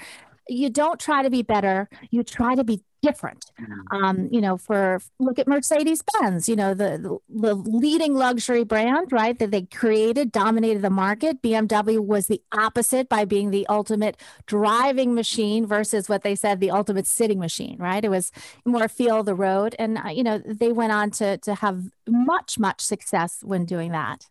you 0.48 0.70
don't 0.70 1.00
try 1.00 1.24
to 1.24 1.30
be 1.30 1.42
better, 1.42 1.90
you 2.12 2.24
try 2.24 2.56
to 2.56 2.64
be 2.64 2.82
different. 3.06 3.52
Mm-hmm. 3.62 4.04
Um, 4.04 4.30
you 4.32 4.42
know, 4.42 4.58
for 4.58 5.00
look 5.20 5.38
at 5.38 5.48
Mercedes 5.48 6.02
Benz, 6.02 6.50
you 6.50 6.56
know, 6.56 6.74
the, 6.74 7.20
the 7.30 7.54
leading 7.54 8.16
luxury 8.16 8.64
brand, 8.64 9.12
right? 9.12 9.38
That 9.38 9.52
they 9.52 9.64
created, 9.64 10.32
dominated 10.32 10.82
the 10.82 10.90
market. 10.90 11.42
BMW 11.42 12.04
was 12.04 12.28
the 12.28 12.42
opposite 12.52 13.08
by 13.08 13.26
being 13.26 13.52
the 13.52 13.68
ultimate 13.68 14.18
driving 14.48 15.14
machine 15.14 15.68
versus 15.68 16.10
what 16.10 16.24
they 16.24 16.36
said 16.36 16.60
the 16.60 16.72
ultimate 16.72 17.06
sitting 17.06 17.40
machine, 17.40 17.78
right? 17.78 18.04
It 18.04 18.10
was 18.10 18.32
more 18.66 18.88
feel 18.88 19.22
the 19.24 19.36
road. 19.36 19.76
And, 19.78 20.00
uh, 20.00 20.10
you 20.10 20.24
know, 20.24 20.40
they 20.40 20.72
went 20.72 20.92
on 20.92 21.12
to, 21.12 21.38
to 21.38 21.56
have 21.56 21.84
much, 22.08 22.58
much 22.58 22.82
success 22.82 23.40
when 23.44 23.66
doing 23.66 23.92
that. 23.92 24.28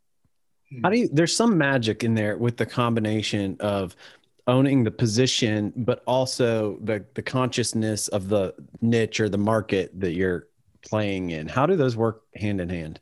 How 0.82 0.90
do 0.90 0.98
you, 0.98 1.08
there's 1.12 1.36
some 1.36 1.56
magic 1.56 2.02
in 2.02 2.14
there 2.14 2.36
with 2.36 2.56
the 2.56 2.66
combination 2.66 3.56
of 3.60 3.94
owning 4.46 4.84
the 4.84 4.90
position, 4.90 5.72
but 5.76 6.02
also 6.06 6.78
the 6.82 7.04
the 7.14 7.22
consciousness 7.22 8.08
of 8.08 8.28
the 8.28 8.54
niche 8.80 9.20
or 9.20 9.28
the 9.28 9.38
market 9.38 9.98
that 10.00 10.12
you're 10.12 10.48
playing 10.82 11.30
in. 11.30 11.48
How 11.48 11.66
do 11.66 11.76
those 11.76 11.96
work 11.96 12.22
hand 12.34 12.60
in 12.60 12.68
hand? 12.68 13.00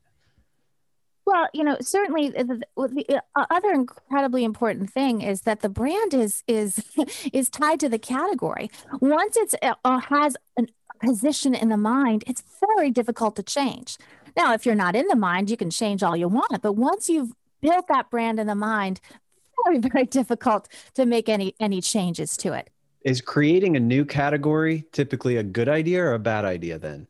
Well, 1.25 1.49
you 1.55 1.63
know, 1.63 1.77
certainly 1.81 2.31
the, 2.31 2.63
the, 2.77 3.23
uh, 3.37 3.47
other 3.49 3.71
incredibly 3.71 4.45
important 4.45 4.91
thing 4.91 5.23
is 5.23 5.43
that 5.43 5.61
the 5.61 5.69
brand 5.69 6.15
is 6.15 6.43
is 6.47 6.85
is 7.33 7.49
tied 7.49 7.81
to 7.81 7.89
the 7.89 7.99
category. 7.99 8.71
Once 9.01 9.37
it's 9.37 9.55
uh, 9.63 9.75
uh, 9.85 9.99
has 9.99 10.37
a 10.59 10.65
position 11.05 11.55
in 11.55 11.69
the 11.69 11.77
mind, 11.77 12.25
it's 12.27 12.43
very 12.61 12.91
difficult 12.91 13.37
to 13.37 13.43
change. 13.43 13.99
Now, 14.37 14.55
if 14.55 14.65
you're 14.65 14.75
not 14.75 14.97
in 14.97 15.07
the 15.09 15.17
mind, 15.17 15.51
you 15.51 15.57
can 15.57 15.71
change 15.71 16.03
all 16.03 16.17
you 16.17 16.29
want, 16.29 16.63
but 16.63 16.73
once 16.73 17.09
you've 17.09 17.33
built 17.61 17.87
that 17.89 18.11
brand 18.11 18.41
in 18.41 18.47
the 18.47 18.55
mind, 18.55 19.01
very 19.65 19.79
very 19.79 20.05
difficult 20.05 20.69
to 20.95 21.07
make 21.07 21.29
any 21.29 21.55
any 21.61 21.81
changes 21.81 22.37
to 22.37 22.53
it 22.53 22.71
is 23.05 23.21
creating 23.21 23.77
a 23.77 23.81
new 23.81 24.05
category 24.05 24.85
typically 24.93 25.37
a 25.37 25.43
good 25.43 25.69
idea 25.69 26.03
or 26.03 26.15
a 26.15 26.19
bad 26.19 26.45
idea 26.45 26.79
then 26.79 27.07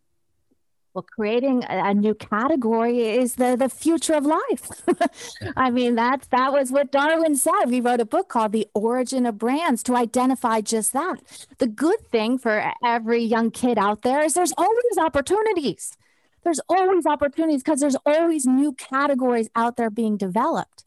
Well, 0.94 1.06
creating 1.16 1.64
a, 1.68 1.94
new 1.94 2.14
category 2.14 3.00
is 3.08 3.36
the, 3.36 3.56
the 3.56 3.70
future 3.70 4.12
of 4.12 4.26
life. 4.26 4.68
I 5.56 5.70
mean, 5.70 5.94
that's 5.94 6.26
that 6.28 6.52
was 6.52 6.70
what 6.70 6.92
Darwin 6.92 7.34
said. 7.36 7.64
We 7.66 7.80
wrote 7.80 8.00
a 8.00 8.04
book 8.04 8.28
called 8.28 8.52
The 8.52 8.68
Origin 8.74 9.24
of 9.24 9.38
Brands 9.38 9.82
to 9.84 9.96
identify 9.96 10.60
just 10.60 10.92
that. 10.92 11.16
The 11.56 11.66
good 11.66 12.00
thing 12.10 12.36
for 12.36 12.74
every 12.84 13.22
young 13.24 13.50
kid 13.50 13.78
out 13.78 14.02
there 14.02 14.20
is 14.22 14.34
there's 14.34 14.52
always 14.58 14.98
opportunities. 14.98 15.96
There's 16.44 16.60
always 16.68 17.06
opportunities 17.06 17.62
because 17.62 17.80
there's 17.80 17.96
always 18.04 18.44
new 18.46 18.72
categories 18.72 19.48
out 19.54 19.76
there 19.76 19.90
being 19.90 20.16
developed. 20.16 20.84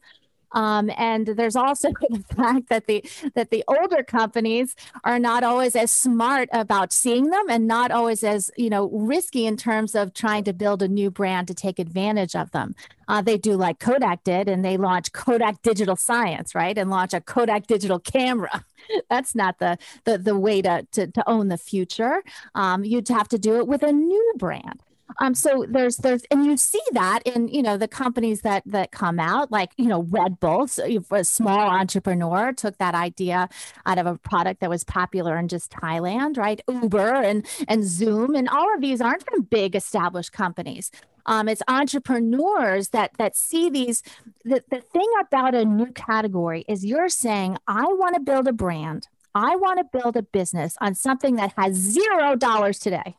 Um, 0.52 0.90
and 0.96 1.26
there's 1.26 1.56
also 1.56 1.90
the 2.10 2.24
fact 2.34 2.68
that 2.68 2.86
the 2.86 3.04
that 3.34 3.50
the 3.50 3.64
older 3.68 4.02
companies 4.02 4.74
are 5.04 5.18
not 5.18 5.42
always 5.42 5.76
as 5.76 5.90
smart 5.90 6.48
about 6.52 6.92
seeing 6.92 7.30
them 7.30 7.46
and 7.48 7.66
not 7.66 7.90
always 7.90 8.22
as 8.22 8.50
you 8.56 8.70
know 8.70 8.88
risky 8.90 9.46
in 9.46 9.56
terms 9.56 9.94
of 9.94 10.14
trying 10.14 10.44
to 10.44 10.52
build 10.52 10.82
a 10.82 10.88
new 10.88 11.10
brand 11.10 11.48
to 11.48 11.54
take 11.54 11.78
advantage 11.78 12.34
of 12.34 12.50
them. 12.52 12.74
Uh, 13.08 13.22
they 13.22 13.38
do 13.38 13.54
like 13.54 13.78
Kodak 13.78 14.24
did, 14.24 14.48
and 14.48 14.64
they 14.64 14.76
launch 14.76 15.12
Kodak 15.12 15.62
Digital 15.62 15.96
Science, 15.96 16.54
right, 16.54 16.76
and 16.76 16.90
launch 16.90 17.14
a 17.14 17.20
Kodak 17.20 17.66
digital 17.66 18.00
camera. 18.00 18.64
That's 19.10 19.34
not 19.34 19.58
the 19.58 19.78
the, 20.04 20.18
the 20.18 20.38
way 20.38 20.62
to, 20.62 20.86
to, 20.92 21.06
to 21.06 21.28
own 21.28 21.48
the 21.48 21.58
future. 21.58 22.22
Um, 22.54 22.84
you'd 22.84 23.08
have 23.08 23.28
to 23.28 23.38
do 23.38 23.56
it 23.56 23.66
with 23.66 23.82
a 23.82 23.92
new 23.92 24.34
brand. 24.36 24.82
Um, 25.18 25.34
so 25.34 25.64
there's 25.68 25.98
there's 25.98 26.22
and 26.30 26.44
you 26.44 26.56
see 26.56 26.80
that 26.92 27.20
in 27.24 27.48
you 27.48 27.62
know 27.62 27.76
the 27.76 27.88
companies 27.88 28.42
that 28.42 28.62
that 28.66 28.90
come 28.90 29.18
out 29.18 29.50
like 29.50 29.72
you 29.76 29.86
know 29.86 30.02
Red 30.02 30.40
Bull, 30.40 30.66
so 30.66 30.84
a 31.10 31.24
small 31.24 31.70
entrepreneur 31.70 32.52
took 32.52 32.78
that 32.78 32.94
idea 32.94 33.48
out 33.84 33.98
of 33.98 34.06
a 34.06 34.16
product 34.18 34.60
that 34.60 34.70
was 34.70 34.84
popular 34.84 35.38
in 35.38 35.48
just 35.48 35.70
Thailand, 35.70 36.36
right? 36.36 36.60
Uber 36.68 37.14
and 37.14 37.46
and 37.68 37.84
Zoom 37.84 38.34
and 38.34 38.48
all 38.48 38.72
of 38.74 38.80
these 38.80 39.00
aren't 39.00 39.24
from 39.28 39.42
big 39.42 39.74
established 39.76 40.32
companies. 40.32 40.90
Um, 41.26 41.48
it's 41.48 41.62
entrepreneurs 41.68 42.88
that 42.88 43.12
that 43.18 43.36
see 43.36 43.70
these. 43.70 44.02
The, 44.44 44.62
the 44.70 44.80
thing 44.80 45.10
about 45.20 45.54
a 45.54 45.64
new 45.64 45.92
category 45.92 46.64
is 46.68 46.84
you're 46.84 47.08
saying 47.08 47.58
I 47.66 47.84
want 47.84 48.14
to 48.14 48.20
build 48.20 48.48
a 48.48 48.52
brand. 48.52 49.08
I 49.34 49.56
want 49.56 49.78
to 49.78 49.98
build 49.98 50.16
a 50.16 50.22
business 50.22 50.76
on 50.80 50.94
something 50.94 51.36
that 51.36 51.52
has 51.56 51.74
zero 51.74 52.36
dollars 52.36 52.78
today 52.78 53.16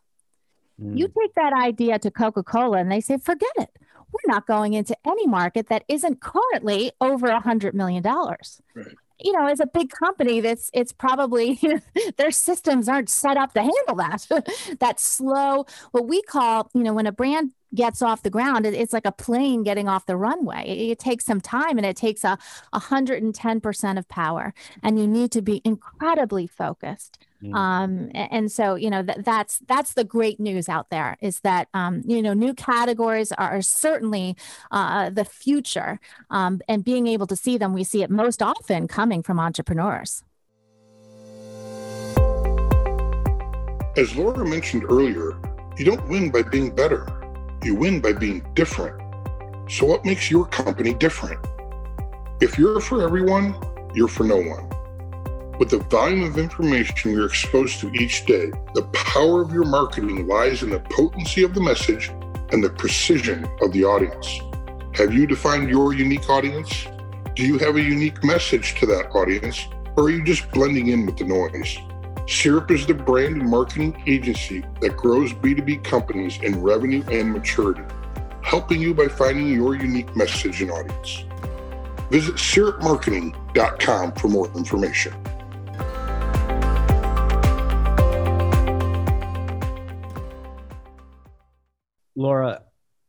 Mm. 0.81 0.97
You 0.97 1.07
take 1.07 1.33
that 1.35 1.53
idea 1.53 1.99
to 1.99 2.11
Coca 2.11 2.43
Cola 2.43 2.77
and 2.77 2.91
they 2.91 3.01
say, 3.01 3.17
forget 3.17 3.51
it. 3.57 3.69
We're 4.11 4.33
not 4.33 4.47
going 4.47 4.73
into 4.73 4.95
any 5.05 5.27
market 5.27 5.67
that 5.67 5.83
isn't 5.87 6.21
currently 6.21 6.91
over 7.01 7.27
a 7.27 7.41
$100 7.41 7.73
million. 7.73 8.03
Right. 8.03 8.95
You 9.19 9.31
know, 9.33 9.47
as 9.47 9.59
a 9.59 9.65
big 9.65 9.89
company, 9.89 10.41
that's 10.41 10.69
it's 10.73 10.93
probably 10.93 11.59
their 12.17 12.31
systems 12.31 12.87
aren't 12.87 13.09
set 13.09 13.35
up 13.35 13.53
to 13.53 13.61
handle 13.61 13.95
that. 13.95 14.27
that 14.79 14.99
slow, 14.99 15.65
what 15.91 16.07
we 16.07 16.21
call, 16.21 16.69
you 16.73 16.83
know, 16.83 16.93
when 16.93 17.07
a 17.07 17.11
brand 17.11 17.51
gets 17.75 18.01
off 18.01 18.23
the 18.23 18.29
ground 18.29 18.65
it's 18.65 18.93
like 18.93 19.05
a 19.05 19.11
plane 19.11 19.61
getting 19.61 19.89
off 19.89 20.05
the 20.05 20.15
runway 20.15 20.63
it, 20.65 20.91
it 20.91 20.99
takes 20.99 21.25
some 21.25 21.41
time 21.41 21.77
and 21.77 21.85
it 21.85 21.97
takes 21.97 22.23
a 22.23 22.37
110% 22.73 23.97
of 23.97 24.07
power 24.07 24.53
and 24.81 24.97
you 24.97 25.05
need 25.05 25.31
to 25.31 25.41
be 25.41 25.61
incredibly 25.65 26.47
focused 26.47 27.19
mm. 27.41 27.53
um, 27.53 28.09
and 28.13 28.51
so 28.51 28.75
you 28.75 28.89
know 28.89 29.01
that, 29.01 29.23
that's 29.23 29.59
that's 29.67 29.93
the 29.93 30.03
great 30.03 30.39
news 30.39 30.69
out 30.69 30.89
there 30.89 31.17
is 31.21 31.39
that 31.41 31.67
um, 31.73 32.01
you 32.05 32.21
know 32.21 32.33
new 32.33 32.53
categories 32.53 33.31
are 33.33 33.61
certainly 33.61 34.35
uh, 34.71 35.09
the 35.09 35.25
future 35.25 35.99
um, 36.29 36.61
and 36.67 36.83
being 36.83 37.07
able 37.07 37.27
to 37.27 37.35
see 37.35 37.57
them 37.57 37.73
we 37.73 37.83
see 37.83 38.03
it 38.03 38.09
most 38.09 38.41
often 38.41 38.87
coming 38.87 39.21
from 39.23 39.39
entrepreneurs 39.39 40.23
as 43.95 44.15
laura 44.15 44.45
mentioned 44.45 44.83
earlier 44.89 45.37
you 45.77 45.85
don't 45.85 46.07
win 46.07 46.29
by 46.31 46.41
being 46.41 46.73
better 46.73 47.17
you 47.63 47.75
win 47.75 47.99
by 47.99 48.13
being 48.13 48.45
different. 48.53 49.01
So, 49.69 49.85
what 49.85 50.05
makes 50.05 50.31
your 50.31 50.45
company 50.45 50.93
different? 50.93 51.39
If 52.39 52.57
you're 52.57 52.79
for 52.79 53.03
everyone, 53.03 53.55
you're 53.93 54.07
for 54.07 54.23
no 54.23 54.37
one. 54.37 54.69
With 55.59 55.71
the 55.71 55.79
volume 55.79 56.23
of 56.23 56.37
information 56.37 57.11
you're 57.11 57.25
exposed 57.25 57.79
to 57.79 57.91
each 57.91 58.27
day, 58.27 58.51
the 58.75 58.83
power 58.93 59.41
of 59.41 59.51
your 59.51 59.65
marketing 59.65 60.27
lies 60.27 60.61
in 60.61 60.69
the 60.69 60.79
potency 60.79 61.41
of 61.41 61.55
the 61.55 61.61
message 61.61 62.09
and 62.51 62.63
the 62.63 62.69
precision 62.69 63.47
of 63.63 63.71
the 63.71 63.83
audience. 63.83 64.39
Have 64.93 65.15
you 65.15 65.25
defined 65.25 65.67
your 65.67 65.93
unique 65.93 66.29
audience? 66.29 66.85
Do 67.33 67.43
you 67.43 67.57
have 67.57 67.75
a 67.75 67.81
unique 67.81 68.23
message 68.23 68.79
to 68.79 68.85
that 68.85 69.09
audience, 69.15 69.67
or 69.95 70.03
are 70.03 70.09
you 70.11 70.23
just 70.23 70.51
blending 70.51 70.89
in 70.89 71.07
with 71.07 71.17
the 71.17 71.25
noise? 71.25 71.75
Syrup 72.27 72.69
is 72.69 72.85
the 72.85 72.93
brand 72.93 73.41
and 73.41 73.49
marketing 73.49 74.03
agency 74.05 74.63
that 74.81 74.95
grows 74.95 75.33
B2B 75.33 75.83
companies 75.83 76.39
in 76.43 76.61
revenue 76.61 77.03
and 77.09 77.33
maturity, 77.33 77.81
helping 78.43 78.79
you 78.79 78.93
by 78.93 79.07
finding 79.07 79.47
your 79.47 79.75
unique 79.75 80.15
message 80.15 80.61
and 80.61 80.69
audience. 80.69 81.23
Visit 82.11 82.35
syrupmarketing.com 82.35 84.11
for 84.11 84.27
more 84.27 84.47
information. 84.55 85.13
Laura, 92.17 92.63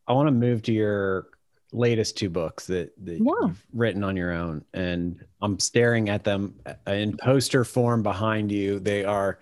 I 0.07 0.13
want 0.13 0.27
to 0.27 0.31
move 0.31 0.61
to 0.63 0.71
your 0.71 1.27
latest 1.73 2.15
two 2.15 2.29
books 2.29 2.67
that, 2.67 2.93
that 3.05 3.17
yeah. 3.17 3.19
you've 3.41 3.65
written 3.73 4.03
on 4.03 4.15
your 4.17 4.31
own 4.31 4.65
and 4.73 5.23
i'm 5.43 5.59
staring 5.59 6.09
at 6.09 6.23
them 6.23 6.55
uh, 6.65 6.91
in 6.91 7.15
poster 7.17 7.65
form 7.65 8.01
behind 8.01 8.51
you. 8.51 8.79
They 8.79 9.03
are 9.03 9.39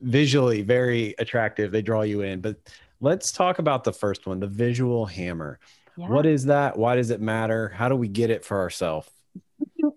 visually 0.00 0.62
very 0.62 1.14
attractive. 1.18 1.72
They 1.72 1.82
draw 1.82 2.02
you 2.02 2.22
in. 2.22 2.40
But 2.40 2.56
let's 3.00 3.32
talk 3.32 3.58
about 3.58 3.84
the 3.84 3.92
first 3.92 4.26
one 4.26 4.40
the 4.40 4.46
visual 4.46 5.06
hammer. 5.06 5.58
Yeah. 5.96 6.08
what 6.08 6.24
is 6.24 6.46
that? 6.46 6.78
Why 6.78 6.96
does 6.96 7.10
it 7.10 7.20
matter? 7.20 7.68
How 7.68 7.90
do 7.90 7.96
we 7.96 8.08
get 8.08 8.30
it 8.30 8.44
for 8.44 8.58
ourselves 8.58 9.10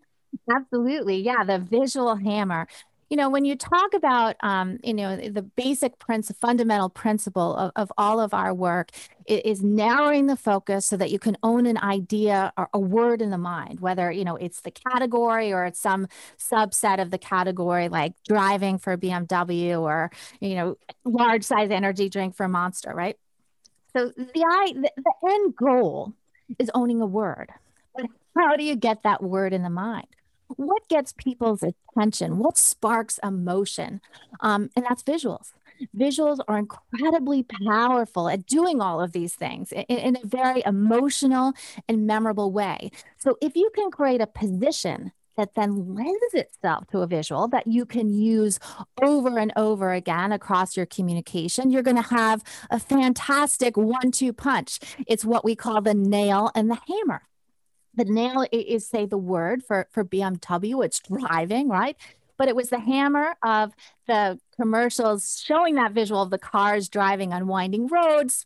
absolutely. 0.53 1.21
Yeah 1.21 1.43
the 1.45 1.59
visual 1.59 2.15
hammer 2.15 2.67
you 3.09 3.17
know, 3.17 3.29
when 3.29 3.45
you 3.45 3.55
talk 3.55 3.93
about, 3.93 4.35
um, 4.41 4.79
you 4.83 4.93
know, 4.93 5.15
the 5.15 5.43
basic 5.43 5.99
principle, 5.99 6.37
fundamental 6.39 6.89
principle 6.89 7.55
of, 7.55 7.71
of 7.75 7.91
all 7.97 8.19
of 8.19 8.33
our 8.33 8.53
work 8.53 8.91
is 9.27 9.63
narrowing 9.63 10.25
the 10.25 10.35
focus 10.35 10.85
so 10.85 10.97
that 10.97 11.11
you 11.11 11.19
can 11.19 11.37
own 11.43 11.65
an 11.67 11.77
idea 11.77 12.51
or 12.57 12.67
a 12.73 12.79
word 12.79 13.21
in 13.21 13.29
the 13.29 13.37
mind, 13.37 13.79
whether, 13.79 14.11
you 14.11 14.23
know, 14.23 14.35
it's 14.35 14.61
the 14.61 14.71
category 14.71 15.53
or 15.53 15.65
it's 15.65 15.79
some 15.79 16.07
subset 16.39 16.99
of 16.99 17.11
the 17.11 17.17
category, 17.17 17.89
like 17.89 18.13
driving 18.27 18.79
for 18.79 18.97
BMW 18.97 19.79
or, 19.79 20.11
you 20.39 20.55
know, 20.55 20.77
large 21.03 21.43
size 21.43 21.69
energy 21.69 22.09
drink 22.09 22.35
for 22.35 22.47
Monster, 22.47 22.91
right? 22.93 23.17
So 23.93 24.11
the, 24.17 24.45
I, 24.45 24.73
the, 24.73 24.91
the 24.97 25.13
end 25.29 25.55
goal 25.55 26.13
is 26.57 26.71
owning 26.73 27.01
a 27.01 27.05
word. 27.05 27.51
But 27.95 28.05
how 28.35 28.55
do 28.55 28.63
you 28.63 28.75
get 28.75 29.03
that 29.03 29.21
word 29.23 29.53
in 29.53 29.63
the 29.63 29.69
mind? 29.69 30.07
What 30.47 30.87
gets 30.87 31.13
people's 31.13 31.63
attention? 31.63 32.37
What 32.37 32.57
sparks 32.57 33.19
emotion? 33.23 34.01
Um, 34.39 34.69
and 34.75 34.85
that's 34.85 35.03
visuals. 35.03 35.53
Visuals 35.97 36.39
are 36.47 36.57
incredibly 36.57 37.43
powerful 37.67 38.29
at 38.29 38.45
doing 38.45 38.81
all 38.81 39.01
of 39.01 39.11
these 39.11 39.35
things 39.35 39.71
in, 39.73 39.83
in, 39.83 40.15
a 40.15 40.25
very 40.25 40.63
emotional 40.65 41.53
and 41.89 42.07
memorable 42.07 42.51
way. 42.51 42.91
So 43.17 43.37
if 43.41 43.57
you 43.57 43.69
can 43.75 43.91
create 43.91 44.21
a 44.21 44.27
position 44.27 45.11
that 45.35 45.53
then 45.55 45.93
lends 45.93 46.33
itself 46.33 46.87
to 46.87 46.99
a 46.99 47.07
visual 47.07 47.49
that 47.49 47.67
you 47.67 47.85
can 47.85 48.09
use 48.09 48.57
over 49.01 49.37
and 49.37 49.51
over 49.57 49.91
again 49.91 50.31
across 50.31 50.77
your 50.77 50.85
communication, 50.85 51.71
you're 51.71 51.83
going 51.83 52.01
to 52.01 52.09
have 52.09 52.41
a 52.69 52.79
fantastic 52.79 53.75
one 53.75 54.11
two 54.11 54.31
punch. 54.31 54.79
It's 55.07 55.25
what 55.25 55.43
we 55.43 55.55
call 55.55 55.81
the 55.81 55.93
nail 55.93 56.51
and 56.55 56.71
the 56.71 56.79
hammer 56.87 57.23
the 57.95 58.05
nail 58.05 58.45
is 58.51 58.87
say 58.87 59.05
the 59.05 59.17
word 59.17 59.63
for 59.63 59.87
for 59.91 60.03
BMW, 60.03 60.83
it's 60.85 60.99
driving, 60.99 61.69
right? 61.69 61.97
But 62.37 62.49
it 62.49 62.55
was 62.55 62.69
the 62.69 62.79
hammer 62.79 63.35
of 63.43 63.73
the 64.07 64.39
commercials 64.59 65.41
showing 65.45 65.75
that 65.75 65.93
visual 65.93 66.21
of 66.21 66.29
the 66.29 66.37
cars 66.37 66.89
driving 66.89 67.33
on 67.33 67.47
winding 67.47 67.87
roads 67.87 68.45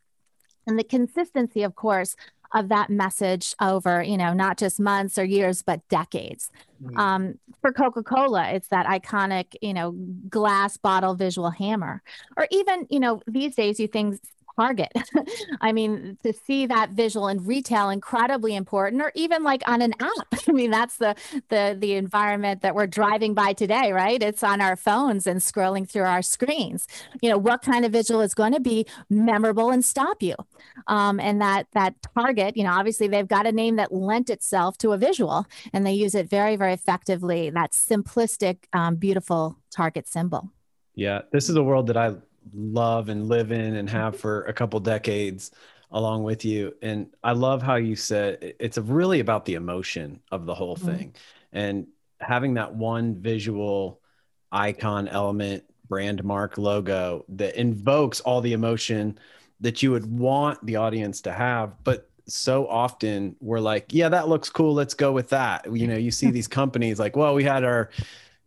and 0.67 0.77
the 0.77 0.83
consistency, 0.83 1.63
of 1.63 1.75
course, 1.75 2.15
of 2.53 2.69
that 2.69 2.89
message 2.89 3.55
over, 3.61 4.01
you 4.01 4.17
know, 4.17 4.33
not 4.33 4.57
just 4.57 4.79
months 4.79 5.17
or 5.17 5.23
years, 5.23 5.61
but 5.61 5.87
decades. 5.87 6.49
Mm-hmm. 6.83 6.97
Um, 6.97 7.39
for 7.61 7.71
Coca 7.71 8.03
Cola, 8.03 8.49
it's 8.51 8.69
that 8.69 8.85
iconic, 8.87 9.55
you 9.61 9.73
know, 9.73 9.91
glass 10.29 10.77
bottle 10.77 11.15
visual 11.15 11.51
hammer. 11.51 12.01
Or 12.37 12.47
even, 12.51 12.87
you 12.89 12.99
know, 12.99 13.21
these 13.27 13.55
days 13.55 13.79
you 13.79 13.87
think 13.87 14.19
target. 14.59 14.91
I 15.61 15.71
mean, 15.71 16.17
to 16.23 16.33
see 16.33 16.65
that 16.65 16.91
visual 16.91 17.27
in 17.27 17.45
retail 17.45 17.89
incredibly 17.89 18.55
important, 18.55 19.01
or 19.01 19.11
even 19.15 19.43
like 19.43 19.63
on 19.67 19.81
an 19.81 19.93
app. 19.99 20.27
I 20.47 20.51
mean, 20.51 20.71
that's 20.71 20.97
the 20.97 21.15
the 21.49 21.77
the 21.79 21.93
environment 21.93 22.61
that 22.61 22.75
we're 22.75 22.87
driving 22.87 23.33
by 23.33 23.53
today, 23.53 23.91
right? 23.91 24.21
It's 24.21 24.43
on 24.43 24.59
our 24.61 24.75
phones 24.75 25.25
and 25.27 25.39
scrolling 25.39 25.87
through 25.89 26.03
our 26.03 26.21
screens. 26.21 26.87
You 27.21 27.29
know, 27.29 27.37
what 27.37 27.61
kind 27.61 27.85
of 27.85 27.91
visual 27.91 28.21
is 28.21 28.33
going 28.33 28.53
to 28.53 28.59
be 28.59 28.85
memorable 29.09 29.69
and 29.69 29.83
stop 29.83 30.21
you? 30.21 30.35
Um, 30.87 31.19
and 31.19 31.41
that 31.41 31.67
that 31.73 31.95
target, 32.17 32.57
you 32.57 32.63
know, 32.63 32.73
obviously 32.73 33.07
they've 33.07 33.27
got 33.27 33.47
a 33.47 33.51
name 33.51 33.77
that 33.77 33.93
lent 33.93 34.29
itself 34.29 34.77
to 34.79 34.91
a 34.91 34.97
visual, 34.97 35.45
and 35.73 35.85
they 35.85 35.93
use 35.93 36.15
it 36.15 36.29
very 36.29 36.55
very 36.55 36.73
effectively. 36.73 37.49
That 37.49 37.71
simplistic, 37.71 38.65
um, 38.73 38.95
beautiful 38.95 39.57
target 39.71 40.07
symbol. 40.07 40.51
Yeah, 40.95 41.21
this 41.31 41.49
is 41.49 41.55
a 41.55 41.63
world 41.63 41.87
that 41.87 41.95
I 41.95 42.15
love 42.53 43.09
and 43.09 43.27
live 43.27 43.51
in 43.51 43.75
and 43.75 43.89
have 43.89 44.19
for 44.19 44.43
a 44.43 44.53
couple 44.53 44.79
decades 44.79 45.51
along 45.91 46.23
with 46.23 46.45
you. 46.45 46.73
And 46.81 47.07
I 47.23 47.31
love 47.31 47.61
how 47.61 47.75
you 47.75 47.95
said 47.95 48.55
it's 48.59 48.77
really 48.77 49.19
about 49.19 49.45
the 49.45 49.55
emotion 49.55 50.19
of 50.31 50.45
the 50.45 50.53
whole 50.53 50.75
mm-hmm. 50.75 50.87
thing 50.87 51.15
and 51.51 51.87
having 52.19 52.55
that 52.55 52.73
one 52.75 53.15
visual 53.15 53.99
icon 54.51 55.07
element, 55.07 55.63
brand 55.87 56.23
mark 56.23 56.57
logo 56.57 57.25
that 57.29 57.55
invokes 57.55 58.19
all 58.21 58.41
the 58.41 58.53
emotion 58.53 59.17
that 59.61 59.81
you 59.81 59.91
would 59.91 60.05
want 60.05 60.63
the 60.65 60.75
audience 60.75 61.21
to 61.21 61.31
have. 61.31 61.73
But 61.83 62.09
so 62.27 62.67
often 62.67 63.35
we're 63.39 63.59
like, 63.59 63.91
yeah, 63.91 64.09
that 64.09 64.27
looks 64.27 64.49
cool. 64.49 64.73
Let's 64.73 64.93
go 64.93 65.11
with 65.11 65.29
that. 65.29 65.65
You 65.75 65.87
know, 65.87 65.97
you 65.97 66.11
see 66.11 66.29
these 66.29 66.47
companies 66.47 66.99
like, 66.99 67.15
well, 67.15 67.33
we 67.33 67.43
had 67.43 67.63
our 67.63 67.89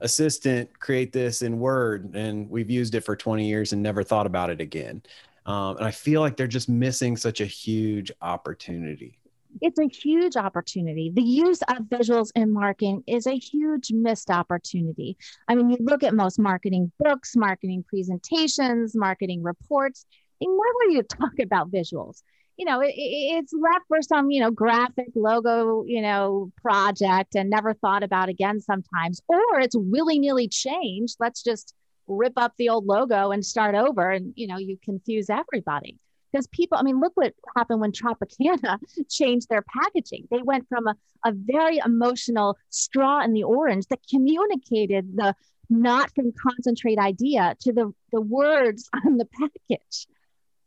assistant 0.02 0.78
create 0.78 1.12
this 1.12 1.42
in 1.42 1.58
Word 1.58 2.14
and 2.14 2.48
we've 2.50 2.70
used 2.70 2.94
it 2.94 3.02
for 3.02 3.16
20 3.16 3.46
years 3.46 3.72
and 3.72 3.82
never 3.82 4.02
thought 4.02 4.26
about 4.26 4.50
it 4.50 4.60
again. 4.60 5.02
Um, 5.46 5.76
and 5.78 5.86
I 5.86 5.90
feel 5.90 6.20
like 6.20 6.36
they're 6.36 6.46
just 6.46 6.68
missing 6.68 7.16
such 7.16 7.40
a 7.40 7.46
huge 7.46 8.12
opportunity. 8.20 9.18
It's 9.60 9.78
a 9.78 9.86
huge 9.86 10.36
opportunity. 10.36 11.10
The 11.14 11.22
use 11.22 11.60
of 11.62 11.84
visuals 11.84 12.30
in 12.34 12.52
marketing 12.52 13.04
is 13.06 13.26
a 13.26 13.36
huge 13.36 13.92
missed 13.92 14.30
opportunity. 14.30 15.16
I 15.48 15.54
mean, 15.54 15.70
you 15.70 15.76
look 15.80 16.02
at 16.02 16.14
most 16.14 16.38
marketing 16.38 16.90
books, 16.98 17.36
marketing 17.36 17.84
presentations, 17.86 18.94
marketing 18.94 19.42
reports, 19.42 20.06
and 20.40 20.50
never 20.50 20.92
you 20.92 21.02
talk 21.02 21.32
about 21.40 21.70
visuals 21.70 22.22
you 22.56 22.64
know, 22.64 22.80
it, 22.80 22.92
it's 22.96 23.52
left 23.52 23.86
for 23.88 24.02
some, 24.02 24.30
you 24.30 24.40
know, 24.40 24.50
graphic 24.50 25.08
logo, 25.14 25.84
you 25.86 26.02
know, 26.02 26.52
project 26.60 27.34
and 27.34 27.50
never 27.50 27.74
thought 27.74 28.02
about 28.02 28.28
again 28.28 28.60
sometimes, 28.60 29.20
or 29.28 29.60
it's 29.60 29.76
willy 29.76 30.18
nilly 30.18 30.48
changed. 30.48 31.16
Let's 31.18 31.42
just 31.42 31.74
rip 32.06 32.34
up 32.36 32.52
the 32.58 32.68
old 32.68 32.86
logo 32.86 33.30
and 33.30 33.44
start 33.44 33.74
over. 33.74 34.10
And, 34.10 34.32
you 34.36 34.46
know, 34.46 34.58
you 34.58 34.78
confuse 34.84 35.30
everybody 35.30 35.98
because 36.32 36.46
people, 36.48 36.78
I 36.78 36.82
mean, 36.82 37.00
look 37.00 37.12
what 37.14 37.34
happened 37.56 37.80
when 37.80 37.92
Tropicana 37.92 38.78
changed 39.10 39.48
their 39.48 39.62
packaging. 39.62 40.28
They 40.30 40.42
went 40.42 40.68
from 40.68 40.86
a, 40.86 40.96
a 41.24 41.32
very 41.32 41.78
emotional 41.84 42.56
straw 42.70 43.22
in 43.22 43.32
the 43.32 43.44
orange 43.44 43.86
that 43.86 44.00
communicated 44.08 45.16
the 45.16 45.34
not 45.70 46.14
from 46.14 46.32
concentrate 46.32 46.98
idea 46.98 47.56
to 47.60 47.72
the, 47.72 47.92
the 48.12 48.20
words 48.20 48.88
on 49.06 49.16
the 49.16 49.26
package 49.26 50.06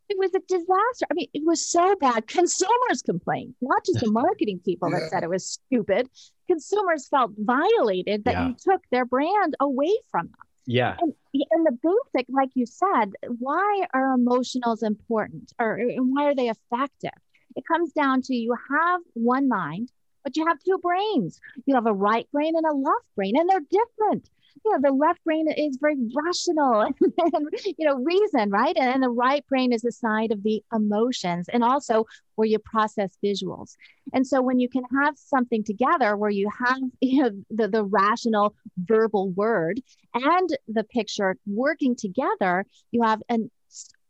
it 0.10 0.18
was 0.18 0.34
a 0.36 0.40
disaster. 0.48 1.06
I 1.10 1.14
mean, 1.14 1.28
it 1.34 1.44
was 1.46 1.66
so 1.66 1.96
bad. 2.00 2.28
Consumers 2.28 3.02
complained, 3.04 3.56
not 3.62 3.86
just 3.86 4.02
the 4.02 4.12
marketing 4.24 4.60
people 4.64 4.90
yeah. 4.92 5.00
that 5.00 5.10
said 5.10 5.24
it 5.24 5.30
was 5.30 5.60
stupid. 5.68 6.10
Consumers 6.48 7.08
felt 7.08 7.32
violated 7.38 8.26
that 8.26 8.34
yeah. 8.34 8.48
you 8.48 8.56
took 8.60 8.82
their 8.92 9.06
brand 9.06 9.56
away 9.60 9.92
from 10.12 10.28
them. 10.28 10.36
Yeah. 10.68 10.96
And, 11.00 11.14
and 11.52 11.66
the 11.66 11.78
basic, 12.14 12.28
like 12.30 12.50
you 12.56 12.66
said, 12.66 13.14
why 13.40 13.86
are 13.94 14.18
emotionals 14.18 14.84
important 14.84 15.54
or 15.60 15.76
and 15.76 16.16
why 16.16 16.26
are 16.26 16.36
they 16.36 16.50
effective? 16.50 17.12
It 17.56 17.64
comes 17.68 17.92
down 17.94 18.22
to 18.24 18.36
you 18.36 18.56
have 18.72 19.02
one 19.14 19.48
mind, 19.48 19.92
but 20.24 20.36
you 20.36 20.46
have 20.48 20.58
two 20.64 20.78
brains. 20.80 21.40
You 21.66 21.76
have 21.76 21.86
a 21.86 21.94
right 21.94 22.28
brain 22.32 22.56
and 22.56 22.66
a 22.66 22.74
left 22.74 23.06
brain, 23.16 23.38
and 23.38 23.50
they're 23.50 23.60
different 23.60 24.30
you 24.64 24.72
know, 24.72 24.80
the 24.82 24.96
left 24.96 25.24
brain 25.24 25.48
is 25.50 25.78
very 25.80 25.98
rational 26.16 26.82
and, 27.34 27.50
you 27.78 27.86
know, 27.86 27.96
reason, 27.96 28.50
right? 28.50 28.76
And, 28.78 28.94
and 28.94 29.04
the 29.04 29.10
right 29.10 29.46
brain 29.48 29.74
is 29.74 29.82
the 29.82 29.92
side 29.92 30.32
of 30.32 30.44
the 30.44 30.64
emotions 30.74 31.48
and 31.50 31.64
also 31.64 32.06
where 32.36 32.48
you 32.48 32.60
process 32.60 33.18
visuals. 33.24 33.76
And 34.14 34.26
so 34.26 34.42
when 34.42 34.60
you 34.60 34.70
can 34.70 34.84
have 35.02 35.18
something 35.18 35.64
together 35.64 36.16
where 36.18 36.30
you 36.30 36.50
have, 36.66 36.78
you 37.02 37.24
know, 37.24 37.32
the, 37.50 37.68
the 37.68 37.84
rational 37.84 38.56
verbal 38.78 39.30
word 39.32 39.82
and 40.14 40.50
the 40.68 40.84
picture 40.84 41.38
working 41.46 41.96
together, 41.96 42.66
you 42.92 43.04
have 43.04 43.22
an 43.30 43.52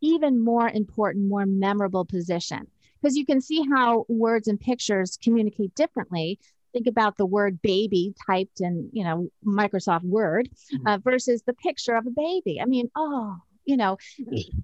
even 0.01 0.43
more 0.43 0.69
important, 0.69 1.27
more 1.27 1.45
memorable 1.45 2.05
position 2.05 2.67
because 3.01 3.15
you 3.15 3.25
can 3.25 3.41
see 3.41 3.63
how 3.71 4.05
words 4.07 4.47
and 4.47 4.59
pictures 4.59 5.17
communicate 5.23 5.73
differently 5.75 6.39
think 6.75 6.87
about 6.87 7.15
the 7.15 7.25
word 7.25 7.61
baby 7.61 8.13
typed 8.27 8.59
in 8.59 8.89
you 8.91 9.03
know 9.03 9.29
microsoft 9.45 10.03
word 10.03 10.49
mm-hmm. 10.73 10.85
uh, 10.85 10.97
versus 10.97 11.41
the 11.47 11.53
picture 11.53 11.95
of 11.95 12.05
a 12.05 12.09
baby 12.09 12.59
i 12.61 12.65
mean 12.65 12.91
oh 12.97 13.37
you 13.63 13.77
know 13.77 13.97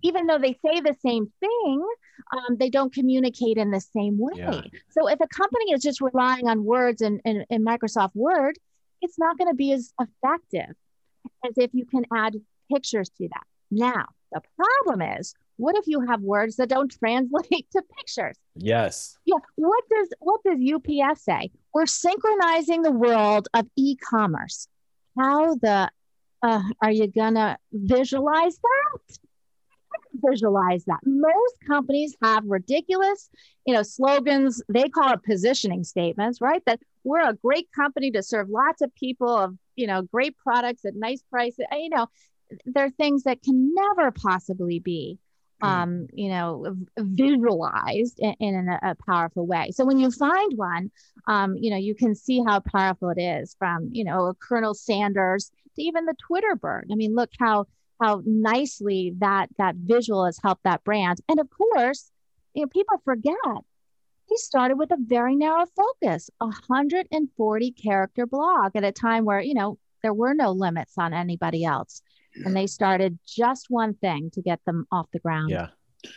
even 0.02 0.28
though 0.28 0.38
they 0.38 0.52
say 0.65 0.82
the 0.82 0.95
same 1.02 1.32
thing 1.39 1.88
um, 2.34 2.58
they 2.58 2.69
don't 2.69 2.93
communicate 2.93 3.58
in 3.58 3.71
the 3.71 3.80
same 3.80 4.17
way 4.19 4.34
yeah. 4.36 4.62
so 4.89 5.08
if 5.08 5.21
a 5.21 5.28
company 5.28 5.71
is 5.71 5.82
just 5.82 6.02
relying 6.02 6.50
on 6.50 6.65
words 6.65 7.02
in, 7.02 7.21
in, 7.24 7.45
in 7.50 7.63
microsoft 7.63 8.13
word 8.13 8.60
it's 9.02 9.17
not 9.17 9.38
going 9.38 9.50
to 9.50 9.56
be 9.56 9.71
as 9.71 9.93
effective 10.02 10.76
as 11.45 11.54
if 11.56 11.74
you 11.74 11.86
can 11.86 12.04
add 12.13 12.36
pictures 12.69 13.10
to 13.17 13.30
that 13.30 13.45
now 13.71 14.06
the 14.34 14.41
problem 14.58 15.02
is 15.02 15.34
what 15.62 15.78
if 15.78 15.86
you 15.86 16.02
have 16.02 16.21
words 16.21 16.56
that 16.56 16.69
don't 16.69 16.91
translate 17.00 17.67
to 17.71 17.84
pictures? 17.97 18.36
Yes. 18.56 19.15
Yeah. 19.26 19.38
What 19.56 19.84
does 19.89 20.10
what 20.19 20.41
does 20.43 20.60
UPS 20.60 21.24
say? 21.24 21.52
We're 21.74 21.86
synchronizing 21.86 22.82
the 22.82 22.91
world 22.91 23.47
of 23.54 23.67
e-commerce. 23.78 24.67
How 25.17 25.56
the 25.56 25.89
uh, 26.41 26.63
are 26.82 26.91
you 26.91 27.08
gonna 27.08 27.60
visualize 27.71 28.58
that? 28.58 29.17
Visualize 30.13 30.84
that. 30.86 31.00
Most 31.06 31.56
companies 31.67 32.15
have 32.24 32.43
ridiculous, 32.45 33.30
you 33.65 33.76
know, 33.76 33.84
slogans. 33.84 34.63
They 34.67 34.89
call 34.89 35.13
it 35.13 35.24
positioning 35.24 35.84
statements, 35.84 36.41
right? 36.41 36.63
That 36.65 36.80
we're 37.04 37.30
a 37.30 37.34
great 37.34 37.71
company 37.71 38.10
to 38.12 38.24
serve 38.24 38.50
lots 38.50 38.82
of 38.82 38.93
people 38.95 39.30
of, 39.30 39.56
you 39.76 39.86
know, 39.86 40.02
great 40.02 40.36
products 40.38 40.86
at 40.86 40.95
nice 40.95 41.21
prices. 41.30 41.65
You 41.71 41.89
know, 41.89 42.08
they're 42.65 42.89
things 42.89 43.24
that 43.24 43.43
can 43.43 43.76
never 43.76 44.10
possibly 44.10 44.80
be. 44.80 45.19
Um, 45.62 46.08
you 46.13 46.30
know, 46.30 46.76
visualized 46.97 48.19
in, 48.19 48.36
in 48.39 48.69
a, 48.69 48.91
a, 48.91 48.95
powerful 48.95 49.45
way. 49.45 49.71
So 49.71 49.86
when 49.86 50.00
you 50.00 50.12
find 50.12 50.54
one, 50.56 50.91
um, 51.28 51.56
you 51.58 51.71
know, 51.71 51.78
you 51.78 51.95
can 51.95 52.15
see 52.15 52.43
how 52.45 52.60
powerful 52.60 53.10
it 53.10 53.21
is 53.21 53.56
from, 53.58 53.89
you 53.91 54.04
know, 54.04 54.34
Colonel 54.39 54.74
Sanders 54.74 55.52
to 55.76 55.82
even 55.82 56.06
the 56.06 56.15
Twitter 56.26 56.56
bird. 56.56 56.89
I 56.91 56.95
mean, 56.95 57.15
look 57.15 57.30
how 57.39 57.65
how 58.02 58.24
nicely 58.26 59.13
that 59.19 59.50
that 59.58 59.76
visual 59.76 60.26
has 60.26 60.39
helped 60.41 60.63
that 60.63 60.84
brand. 60.84 61.19
And 61.30 61.39
of 61.39 61.50
course, 61.50 62.12
you 62.54 62.63
know, 62.63 62.67
people 62.67 63.02
forget 63.06 63.36
he 64.32 64.38
started 64.38 64.78
with 64.78 64.91
a 64.91 64.97
very 64.97 65.36
narrow 65.36 65.65
focus, 65.76 66.30
a 66.39 66.45
140 66.45 67.71
character 67.71 68.26
blog 68.26 68.71
at 68.76 68.84
a 68.86 68.91
time 68.91 69.26
where, 69.26 69.41
you 69.41 69.54
know, 69.54 69.78
there 70.04 70.13
were 70.13 70.34
no 70.34 70.52
limits 70.52 70.93
on 70.97 71.13
anybody 71.13 71.65
else 71.65 72.02
and 72.36 72.56
they 72.56 72.67
started 72.67 73.20
just 73.28 73.67
one 73.70 73.94
thing 73.96 74.32
to 74.32 74.41
get 74.41 74.60
them 74.65 74.86
off 74.91 75.08
the 75.12 75.20
ground. 75.20 75.50
Yeah. 75.50 75.67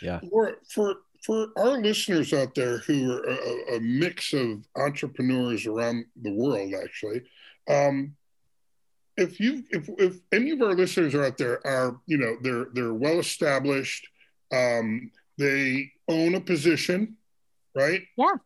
Yeah. 0.01 0.21
For 0.31 0.59
for 0.69 0.97
for 1.25 1.49
our 1.57 1.81
listeners 1.81 2.33
out 2.33 2.55
there 2.55 2.79
who 2.79 3.13
are 3.13 3.25
a, 3.25 3.77
a 3.77 3.81
mix 3.81 4.33
of 4.33 4.67
entrepreneurs 4.77 5.67
around 5.67 6.05
the 6.21 6.33
world, 6.33 6.75
actually, 6.83 7.23
um, 7.69 8.15
if 9.17 9.41
you 9.41 9.65
if 9.71 9.89
if 9.99 10.21
any 10.33 10.51
of 10.51 10.63
our 10.63 10.75
listeners 10.75 11.15
are 11.15 11.25
out 11.25 11.39
there 11.39 11.65
are 11.67 12.01
you 12.07 12.19
know 12.19 12.37
they're 12.43 12.67
they're 12.73 12.95
well 12.95 13.19
established, 13.19 14.07
um, 14.53 15.11
they 15.39 15.93
own 16.09 16.35
a 16.35 16.41
position, 16.41 17.17
right? 17.75 18.03
Yeah. 18.17 18.37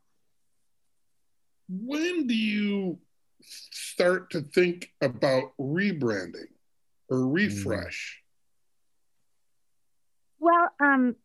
When 1.68 2.26
do 2.26 2.34
you 2.34 2.98
start 3.40 4.30
to 4.30 4.40
think 4.40 4.90
about 5.00 5.52
rebranding? 5.60 6.48
Or 7.08 7.18
mm. 7.18 7.32
refresh? 7.34 8.22
Well, 10.38 10.68
um, 10.80 11.16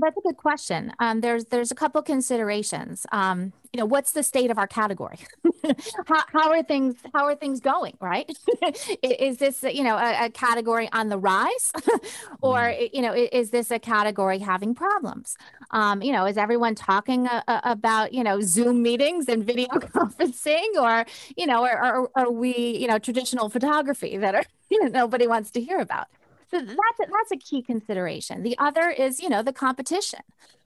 that's 0.00 0.16
a 0.16 0.20
good 0.20 0.36
question. 0.36 0.92
Um, 0.98 1.20
there's 1.20 1.46
there's 1.46 1.70
a 1.70 1.74
couple 1.74 2.02
considerations. 2.02 3.06
Um, 3.12 3.52
you 3.72 3.78
know, 3.78 3.86
what's 3.86 4.12
the 4.12 4.22
state 4.22 4.50
of 4.50 4.58
our 4.58 4.66
category? 4.66 5.18
how, 6.06 6.22
how 6.28 6.50
are 6.50 6.62
things 6.62 6.96
how 7.14 7.24
are 7.26 7.34
things 7.34 7.60
going? 7.60 7.96
Right? 8.00 8.30
is 9.02 9.38
this 9.38 9.62
you 9.62 9.82
know 9.82 9.96
a, 9.96 10.26
a 10.26 10.30
category 10.30 10.88
on 10.92 11.08
the 11.08 11.18
rise, 11.18 11.72
or 12.40 12.58
mm. 12.58 12.90
you 12.92 13.02
know 13.02 13.14
is 13.14 13.50
this 13.50 13.70
a 13.70 13.78
category 13.78 14.38
having 14.38 14.74
problems? 14.74 15.36
Um, 15.70 16.02
you 16.02 16.12
know, 16.12 16.26
is 16.26 16.36
everyone 16.36 16.74
talking 16.74 17.26
a, 17.26 17.42
a, 17.48 17.60
about 17.64 18.12
you 18.12 18.24
know 18.24 18.40
Zoom 18.40 18.82
meetings 18.82 19.28
and 19.28 19.44
video 19.44 19.68
conferencing, 19.68 20.74
or 20.76 21.06
you 21.36 21.46
know, 21.46 21.64
are, 21.64 21.76
are, 21.76 22.10
are 22.14 22.30
we 22.30 22.76
you 22.76 22.86
know 22.86 22.98
traditional 22.98 23.48
photography 23.48 24.16
that 24.16 24.34
are 24.34 24.44
you 24.70 24.82
know 24.82 24.88
nobody 24.88 25.26
wants 25.26 25.50
to 25.52 25.60
hear 25.60 25.78
about? 25.78 26.08
So 26.52 26.60
that's 26.60 26.76
a, 27.00 27.10
that's 27.10 27.32
a 27.32 27.36
key 27.36 27.62
consideration. 27.62 28.42
The 28.42 28.56
other 28.58 28.90
is, 28.90 29.20
you 29.20 29.28
know, 29.28 29.42
the 29.42 29.52
competition. 29.52 30.20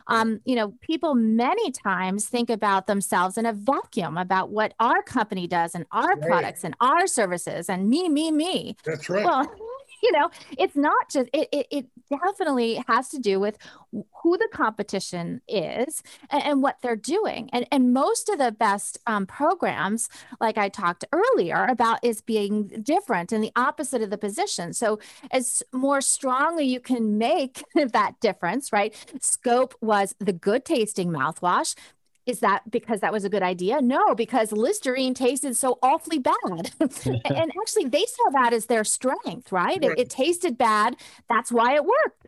Um, 0.09 0.40
you 0.44 0.55
know, 0.55 0.72
people 0.81 1.14
many 1.14 1.72
times 1.72 2.29
think 2.29 2.49
about 2.49 2.87
themselves 2.87 3.37
in 3.37 3.44
a 3.44 3.53
vacuum 3.53 4.16
about 4.16 4.51
what 4.51 4.75
our 4.79 5.03
company 5.03 5.49
does 5.49 5.75
and 5.75 5.85
our 5.90 6.14
right. 6.14 6.22
products 6.22 6.62
and 6.62 6.77
our 6.81 7.07
services 7.07 7.68
and 7.68 7.88
me, 7.88 8.09
me, 8.09 8.31
me. 8.31 8.77
That's 8.85 9.09
right. 9.09 9.25
Well, 9.25 9.53
you 10.02 10.12
know, 10.12 10.30
it's 10.59 10.76
not 10.76 11.11
just 11.11 11.28
it, 11.32 11.48
it, 11.52 11.66
it 11.70 11.87
definitely 12.11 12.82
has 12.87 13.09
to 13.09 13.18
do 13.18 13.40
with 13.40 13.59
who 14.22 14.37
the 14.37 14.48
competition 14.52 15.40
is 15.48 16.02
and, 16.30 16.42
and 16.42 16.62
what 16.62 16.76
they're 16.82 16.96
doing. 16.96 17.48
And 17.52 17.66
and 17.72 17.92
most 17.92 18.28
of 18.28 18.38
the 18.38 18.52
best 18.52 18.98
um, 19.06 19.26
programs, 19.26 20.09
like 20.40 20.59
I 20.59 20.68
talked 20.68 21.04
earlier 21.12 21.66
about, 21.66 22.04
is 22.04 22.20
being 22.20 22.68
different 22.82 23.32
and 23.32 23.42
the 23.42 23.52
opposite 23.56 24.02
of 24.02 24.11
the 24.11 24.18
position. 24.18 24.72
So 24.72 24.98
as 25.30 25.62
more 25.72 26.00
strongly 26.00 26.66
you 26.66 26.80
can 26.80 27.18
make 27.18 27.64
that 27.74 28.20
difference, 28.20 28.72
right? 28.72 28.94
Scope 29.20 29.74
was 29.80 30.14
the 30.18 30.32
good 30.32 30.64
tasting 30.64 31.11
mouthwash 31.11 31.74
is 32.26 32.40
that 32.40 32.68
because 32.70 33.00
that 33.00 33.12
was 33.12 33.24
a 33.24 33.28
good 33.28 33.42
idea? 33.42 33.80
No, 33.80 34.14
because 34.14 34.50
Listerine 34.52 35.14
tasted 35.14 35.56
so 35.56 35.78
awfully 35.82 36.18
bad. 36.18 36.72
and 36.80 37.52
actually, 37.60 37.86
they 37.86 38.04
saw 38.04 38.30
that 38.32 38.52
as 38.52 38.66
their 38.66 38.84
strength, 38.84 39.52
right? 39.52 39.82
It, 39.82 39.98
it 39.98 40.10
tasted 40.10 40.58
bad. 40.58 40.96
That's 41.28 41.52
why 41.52 41.74
it 41.74 41.84
worked. 41.84 42.25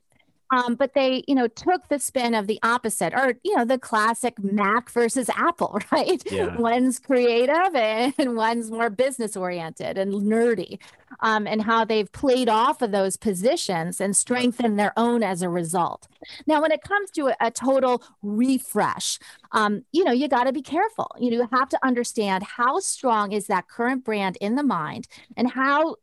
Um, 0.51 0.77
but 0.77 0.95
they, 0.95 1.25
you 1.29 1.35
know, 1.35 1.47
took 1.47 1.89
the 1.89 1.99
spin 1.99 2.35
of 2.35 2.47
the 2.47 2.59
opposite, 2.63 3.13
or 3.15 3.35
you 3.45 3.57
know, 3.57 3.65
the 3.65 3.79
classic 3.79 4.43
Mac 4.43 4.91
versus 4.91 5.29
Apple, 5.37 5.79
right? 5.93 6.23
Yeah. 6.31 6.57
One's 6.57 6.99
creative 6.99 7.75
and 7.75 8.15
one's 8.37 8.71
more 8.71 8.91
business 8.91 9.37
oriented 9.37 9.99
and 9.99 10.13
nerdy, 10.13 10.79
um, 11.21 11.47
and 11.47 11.63
how 11.63 11.85
they've 11.85 12.11
played 12.13 12.49
off 12.49 12.81
of 12.81 12.93
those 12.93 13.17
positions 13.17 14.01
and 14.01 14.17
strengthened 14.17 14.79
their 14.79 14.93
own 14.97 15.23
as 15.23 15.43
a 15.43 15.49
result. 15.49 16.09
Now, 16.47 16.63
when 16.63 16.73
it 16.73 16.83
comes 16.83 17.11
to 17.13 17.29
a, 17.29 17.37
a 17.41 17.51
total 17.51 18.03
refresh, 18.23 19.19
um, 19.53 19.85
you 19.93 20.05
know, 20.05 20.13
you 20.13 20.29
got 20.29 20.45
to 20.45 20.53
be 20.53 20.63
careful. 20.63 21.15
You 21.19 21.31
know, 21.31 21.37
you 21.39 21.49
have 21.53 21.69
to 21.71 21.79
understand 21.85 22.43
how 22.43 22.79
strong 22.81 23.33
is 23.33 23.47
that 23.49 23.69
current 23.69 24.05
brand 24.05 24.39
in 24.41 24.55
the 24.55 24.63
mind, 24.63 25.09
and 25.37 25.51
how 25.51 25.97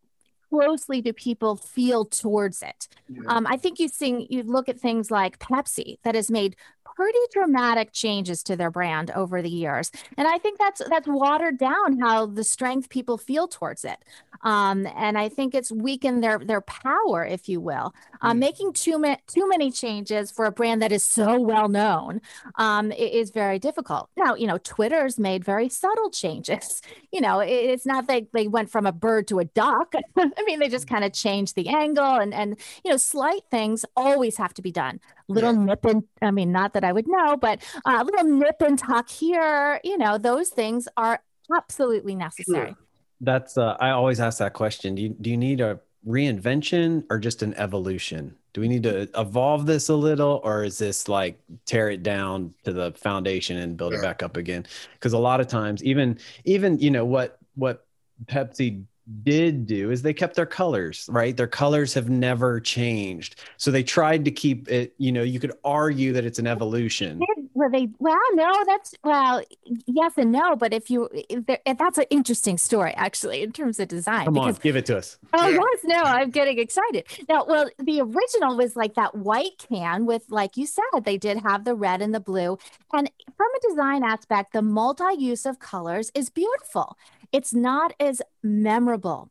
closely 0.60 1.02
do 1.02 1.14
people 1.14 1.56
feel 1.56 2.06
towards 2.06 2.62
it? 2.62 2.88
Yeah. 3.10 3.22
Um, 3.28 3.48
I 3.48 3.58
think 3.58 3.80
you 3.80 3.88
sing, 3.88 4.28
you 4.30 4.44
look 4.44 4.70
at 4.70 4.80
things 4.80 5.12
like 5.12 5.40
Pepsi 5.40 5.98
that 6.04 6.16
has 6.16 6.32
made 6.32 6.56
pretty 6.96 7.20
dramatic 7.32 7.92
changes 7.92 8.42
to 8.44 8.56
their 8.56 8.72
brand 8.72 9.12
over 9.12 9.42
the 9.42 9.50
years 9.50 9.92
and 10.18 10.28
i 10.28 10.38
think 10.38 10.58
that's 10.58 10.82
that's 10.90 11.08
watered 11.08 11.58
down 11.58 12.00
how 12.00 12.26
the 12.26 12.44
strength 12.44 12.90
people 12.90 13.18
feel 13.18 13.48
towards 13.48 13.84
it 13.84 13.98
um, 14.44 14.88
and 14.96 15.18
i 15.18 15.28
think 15.28 15.54
it's 15.54 15.72
weakened 15.72 16.24
their 16.24 16.40
their 16.40 16.62
power 16.62 17.26
if 17.26 17.50
you 17.50 17.60
will 17.60 17.94
um, 18.26 18.40
making 18.40 18.74
too, 18.74 18.98
ma- 18.98 19.18
too 19.28 19.48
many 19.48 19.72
changes 19.72 20.32
for 20.32 20.46
a 20.46 20.52
brand 20.52 20.82
that 20.82 20.92
is 20.92 21.04
so 21.04 21.40
well 21.40 21.70
known 21.70 22.22
um, 22.56 22.92
is 22.92 23.32
very 23.32 23.60
difficult 23.60 24.10
now 24.18 24.36
you 24.36 24.48
know 24.48 24.58
twitter's 24.60 25.20
made 25.20 25.44
very 25.44 25.70
subtle 25.70 26.10
changes 26.10 26.82
you 27.12 27.22
know 27.22 27.40
it, 27.40 27.50
it's 27.50 27.86
not 27.86 28.08
that 28.08 28.24
they 28.34 28.48
went 28.48 28.70
from 28.70 28.86
a 28.86 28.92
bird 28.92 29.28
to 29.28 29.40
a 29.40 29.46
duck 29.46 29.94
i 30.18 30.44
mean 30.46 30.60
they 30.60 30.70
just 30.70 30.86
mm. 30.86 30.90
kind 30.90 31.04
of 31.04 31.14
changed 31.14 31.56
the 31.56 31.68
angle 31.70 32.16
and 32.16 32.34
and 32.34 32.58
you 32.84 32.92
know 32.92 32.98
slight 32.98 33.42
things 33.52 33.86
always 33.96 34.38
have 34.38 34.54
to 34.54 34.62
be 34.62 34.72
done 34.72 35.00
little 35.28 35.54
yeah. 35.54 35.66
nip 35.66 35.86
and 35.86 36.04
I 36.22 36.32
mean, 36.32 36.52
not 36.52 36.74
that 36.74 36.84
I 36.84 36.92
would 36.92 37.08
know, 37.08 37.38
but 37.38 37.64
a 37.86 37.90
uh, 37.90 38.04
little 38.04 38.24
nip 38.24 38.62
and 38.62 38.78
tuck 38.78 39.10
here, 39.10 39.80
you 39.84 39.98
know, 39.98 40.18
those 40.18 40.50
things 40.50 40.88
are 40.98 41.22
absolutely 41.54 42.16
necessary. 42.16 42.76
That's 43.22 43.58
uh, 43.58 43.78
I 43.80 43.92
always 43.92 44.20
ask 44.20 44.40
that 44.40 44.54
question. 44.54 44.96
Do 44.96 45.02
you 45.02 45.10
do 45.10 45.30
you 45.30 45.38
need 45.38 45.62
a 45.62 45.80
reinvention 46.08 47.04
or 47.10 47.20
just 47.20 47.42
an 47.42 47.54
evolution? 47.56 48.36
Do 48.54 48.62
we 48.62 48.68
need 48.68 48.84
to 48.84 49.10
evolve 49.20 49.66
this 49.66 49.90
a 49.90 49.96
little, 49.96 50.40
or 50.44 50.64
is 50.64 50.78
this 50.78 51.10
like 51.10 51.40
tear 51.66 51.90
it 51.90 52.04
down 52.04 52.54
to 52.64 52.72
the 52.72 52.94
foundation 52.94 53.58
and 53.58 53.76
build 53.76 53.94
yeah. 53.94 54.00
it 54.00 54.02
back 54.02 54.24
up 54.24 54.38
again? 54.38 54.66
Because 54.94 55.14
a 55.14 55.18
lot 55.18 55.42
of 55.42 55.48
times, 55.48 55.84
even 55.84 56.18
even 56.46 56.80
you 56.80 56.92
know 56.92 57.06
what 57.06 57.38
what 57.56 57.86
Pepsi 58.26 58.86
did 59.24 59.68
do 59.68 59.92
is 59.92 60.02
they 60.02 60.14
kept 60.14 60.36
their 60.36 60.46
colors, 60.46 61.08
right? 61.12 61.38
Their 61.38 61.48
colors 61.48 61.94
have 61.94 62.10
never 62.10 62.60
changed. 62.60 63.42
So 63.58 63.72
they 63.72 63.84
tried 63.84 64.26
to 64.26 64.32
keep 64.32 64.70
it, 64.70 64.94
you 64.98 65.12
know, 65.12 65.24
you 65.24 65.40
could 65.40 65.54
argue 65.64 66.12
that 66.14 66.26
it's 66.26 66.40
an 66.40 66.48
evolution. 66.48 67.22
Well, 67.54 67.70
they, 67.70 67.90
well, 68.00 68.18
no, 68.34 68.52
that's, 68.66 68.96
well, 69.04 69.44
yes 69.86 70.14
and 70.18 70.32
no. 70.32 70.56
But 70.56 70.74
if 70.74 70.90
you, 70.90 71.10
if 71.30 71.78
that's 71.78 71.98
an 71.98 72.06
interesting 72.10 72.58
story, 72.58 72.94
actually, 72.96 73.44
in 73.44 73.52
terms 73.52 73.80
of 73.80 73.88
design. 73.88 74.26
Come 74.26 74.34
because, 74.34 74.56
on, 74.56 74.62
give 74.62 74.76
it 74.76 74.86
to 74.88 74.98
us. 74.98 75.18
Oh, 75.34 75.48
yeah. 75.48 75.60
yes, 75.60 75.80
no, 75.84 76.02
I'm 76.02 76.32
getting 76.32 76.60
excited. 76.60 77.06
Now, 77.30 77.46
well, 77.46 77.70
the 77.78 78.02
original 78.02 78.58
was 78.58 78.76
like 78.76 78.96
that 78.96 79.16
white 79.16 79.64
can 79.70 80.06
with, 80.06 80.24
like 80.30 80.58
you 80.58 80.66
said, 80.66 80.84
they 81.04 81.18
did 81.18 81.38
have 81.40 81.64
the 81.64 81.76
red 81.76 82.02
and 82.02 82.14
the 82.14 82.20
blue. 82.20 82.58
And 82.92 83.10
from 83.38 83.48
a 83.56 83.70
design 83.70 84.04
aspect, 84.04 84.54
the 84.54 84.62
multi 84.62 85.16
use 85.18 85.46
of 85.46 85.60
colors 85.60 86.12
is 86.16 86.30
beautiful 86.30 86.98
it's 87.32 87.54
not 87.54 87.94
as 88.00 88.22
memorable. 88.44 89.30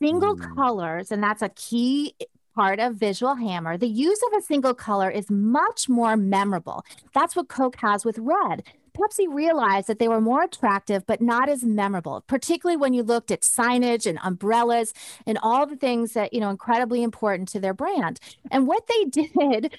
Single 0.00 0.36
mm. 0.36 0.54
colors, 0.54 1.10
and 1.12 1.22
that's 1.22 1.42
a 1.42 1.48
key 1.50 2.14
part 2.58 2.80
of 2.80 2.96
Visual 2.96 3.36
Hammer, 3.36 3.78
the 3.78 3.86
use 3.86 4.20
of 4.26 4.36
a 4.36 4.42
single 4.42 4.74
color 4.74 5.08
is 5.08 5.30
much 5.30 5.88
more 5.88 6.16
memorable. 6.16 6.84
That's 7.14 7.36
what 7.36 7.48
Coke 7.48 7.76
has 7.76 8.04
with 8.04 8.18
red. 8.18 8.64
Pepsi 8.98 9.32
realized 9.32 9.86
that 9.86 9.98
they 9.98 10.08
were 10.08 10.20
more 10.20 10.42
attractive, 10.42 11.06
but 11.06 11.20
not 11.20 11.48
as 11.48 11.64
memorable, 11.64 12.24
particularly 12.26 12.76
when 12.76 12.92
you 12.92 13.02
looked 13.02 13.30
at 13.30 13.42
signage 13.42 14.06
and 14.06 14.18
umbrellas 14.22 14.92
and 15.26 15.38
all 15.42 15.66
the 15.66 15.76
things 15.76 16.12
that, 16.14 16.32
you 16.32 16.40
know, 16.40 16.50
incredibly 16.50 17.02
important 17.02 17.48
to 17.50 17.60
their 17.60 17.74
brand. 17.74 18.18
And 18.50 18.66
what 18.66 18.88
they 18.88 19.04
did 19.10 19.72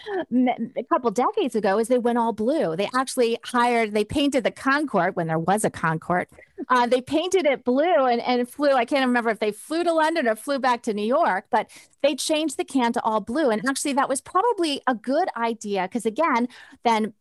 a 0.77 0.83
couple 0.83 1.11
decades 1.11 1.55
ago 1.55 1.79
is 1.79 1.87
they 1.87 1.97
went 1.97 2.17
all 2.17 2.33
blue. 2.33 2.75
They 2.75 2.89
actually 2.95 3.37
hired, 3.43 3.93
they 3.93 4.05
painted 4.05 4.43
the 4.43 4.51
Concorde 4.51 5.15
when 5.15 5.27
there 5.27 5.39
was 5.39 5.65
a 5.65 5.69
Concorde. 5.69 6.27
Uh, 6.67 6.85
they 6.87 7.01
painted 7.01 7.45
it 7.45 7.63
blue 7.63 8.05
and, 8.05 8.21
and 8.21 8.47
flew. 8.47 8.71
I 8.71 8.85
can't 8.85 9.05
remember 9.05 9.29
if 9.29 9.39
they 9.39 9.51
flew 9.51 9.83
to 9.83 9.93
London 9.93 10.27
or 10.27 10.35
flew 10.35 10.59
back 10.59 10.83
to 10.83 10.93
New 10.93 11.05
York, 11.05 11.45
but 11.49 11.69
they 12.01 12.15
changed 12.15 12.57
the 12.57 12.65
can 12.65 12.93
to 12.93 13.01
all 13.03 13.21
blue. 13.21 13.49
And 13.49 13.65
actually, 13.67 13.93
that 13.93 14.09
was 14.09 14.21
probably 14.21 14.81
a 14.87 14.93
good 14.95 15.29
idea 15.37 15.83
because, 15.83 16.05
again, 16.05 16.47
then 16.83 17.13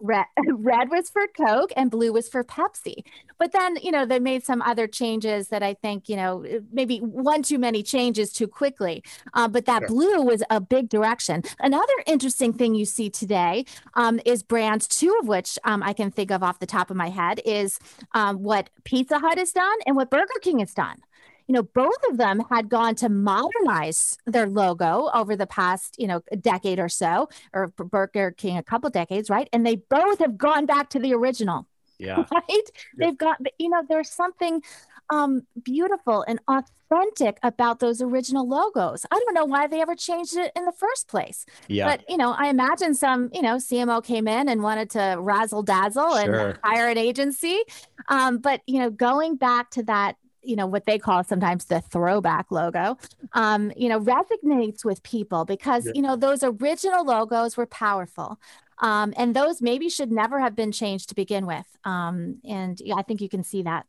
red, 0.00 0.26
red 0.48 0.90
was 0.90 1.10
for 1.10 1.26
Coke 1.36 1.72
and 1.76 1.90
blue 1.90 2.12
was 2.12 2.28
for 2.28 2.44
Pepsi. 2.44 3.04
But 3.38 3.52
then, 3.52 3.76
you 3.82 3.90
know, 3.90 4.06
they 4.06 4.18
made 4.18 4.44
some 4.44 4.62
other 4.62 4.86
changes 4.86 5.48
that 5.48 5.62
I 5.62 5.74
think, 5.74 6.08
you 6.08 6.16
know, 6.16 6.44
maybe 6.72 6.98
one 6.98 7.42
too 7.42 7.58
many 7.58 7.82
changes 7.82 8.32
too 8.32 8.46
quickly. 8.46 9.02
Uh, 9.32 9.48
but 9.48 9.66
that 9.66 9.86
blue 9.86 10.22
was 10.22 10.42
a 10.50 10.60
big 10.60 10.88
direction. 10.88 11.42
Another 11.60 11.92
interesting 12.06 12.52
thing 12.52 12.74
you 12.74 12.84
see 12.84 13.10
today 13.10 13.64
um, 13.94 14.20
is 14.24 14.42
brands, 14.42 14.86
two 14.86 15.16
of 15.20 15.28
which 15.28 15.58
um, 15.64 15.82
I 15.82 15.92
can 15.92 16.10
think 16.10 16.30
of 16.30 16.42
off 16.42 16.58
the 16.58 16.66
top 16.66 16.90
of 16.90 16.96
my 16.96 17.08
head, 17.08 17.40
is 17.44 17.78
um, 18.12 18.42
what 18.42 18.70
Pizza 18.84 19.18
Hut 19.18 19.38
has 19.38 19.52
done 19.52 19.78
and 19.86 19.96
what 19.96 20.10
Burger 20.10 20.38
King 20.40 20.60
has 20.60 20.72
done 20.72 21.02
you 21.46 21.52
know, 21.52 21.62
both 21.62 21.96
of 22.10 22.16
them 22.16 22.42
had 22.50 22.68
gone 22.68 22.94
to 22.96 23.08
modernize 23.08 24.16
their 24.26 24.46
logo 24.46 25.10
over 25.12 25.36
the 25.36 25.46
past, 25.46 25.96
you 25.98 26.06
know, 26.06 26.22
decade 26.40 26.78
or 26.78 26.88
so, 26.88 27.28
or 27.52 27.68
Burger 27.68 28.30
King 28.32 28.56
a 28.56 28.62
couple 28.62 28.88
decades, 28.90 29.28
right? 29.28 29.48
And 29.52 29.66
they 29.66 29.76
both 29.76 30.20
have 30.20 30.38
gone 30.38 30.66
back 30.66 30.90
to 30.90 30.98
the 30.98 31.12
original. 31.14 31.66
Yeah. 31.98 32.24
Right? 32.32 32.44
Yeah. 32.48 32.60
They've 32.98 33.18
got, 33.18 33.38
you 33.58 33.68
know, 33.68 33.82
there's 33.88 34.10
something 34.10 34.62
um, 35.10 35.42
beautiful 35.62 36.24
and 36.26 36.40
authentic 36.48 37.38
about 37.42 37.80
those 37.80 38.02
original 38.02 38.48
logos. 38.48 39.06
I 39.10 39.18
don't 39.18 39.34
know 39.34 39.44
why 39.44 39.66
they 39.66 39.80
ever 39.80 39.94
changed 39.94 40.36
it 40.36 40.50
in 40.56 40.64
the 40.64 40.72
first 40.72 41.08
place. 41.08 41.46
Yeah. 41.68 41.86
But, 41.86 42.04
you 42.08 42.16
know, 42.16 42.32
I 42.32 42.48
imagine 42.48 42.94
some, 42.94 43.30
you 43.32 43.42
know, 43.42 43.56
CMO 43.56 44.02
came 44.02 44.26
in 44.26 44.48
and 44.48 44.62
wanted 44.62 44.90
to 44.90 45.16
razzle 45.18 45.62
dazzle 45.62 46.18
sure. 46.18 46.48
and 46.48 46.58
hire 46.64 46.88
an 46.88 46.98
agency. 46.98 47.60
Um, 48.08 48.38
but, 48.38 48.62
you 48.66 48.80
know, 48.80 48.90
going 48.90 49.36
back 49.36 49.70
to 49.70 49.82
that 49.84 50.16
you 50.44 50.56
know 50.56 50.66
what 50.66 50.86
they 50.86 50.98
call 50.98 51.24
sometimes 51.24 51.66
the 51.66 51.80
throwback 51.80 52.50
logo 52.50 52.96
um, 53.32 53.72
you 53.76 53.88
know 53.88 54.00
resonates 54.00 54.84
with 54.84 55.02
people 55.02 55.44
because 55.44 55.86
yeah. 55.86 55.92
you 55.94 56.02
know 56.02 56.16
those 56.16 56.42
original 56.42 57.04
logos 57.04 57.56
were 57.56 57.66
powerful 57.66 58.38
um, 58.78 59.14
and 59.16 59.36
those 59.36 59.62
maybe 59.62 59.88
should 59.88 60.10
never 60.10 60.40
have 60.40 60.56
been 60.56 60.72
changed 60.72 61.08
to 61.08 61.14
begin 61.14 61.46
with 61.46 61.66
um, 61.84 62.36
and 62.48 62.80
yeah, 62.80 62.94
i 62.94 63.02
think 63.02 63.20
you 63.20 63.28
can 63.28 63.42
see 63.42 63.62
that 63.62 63.86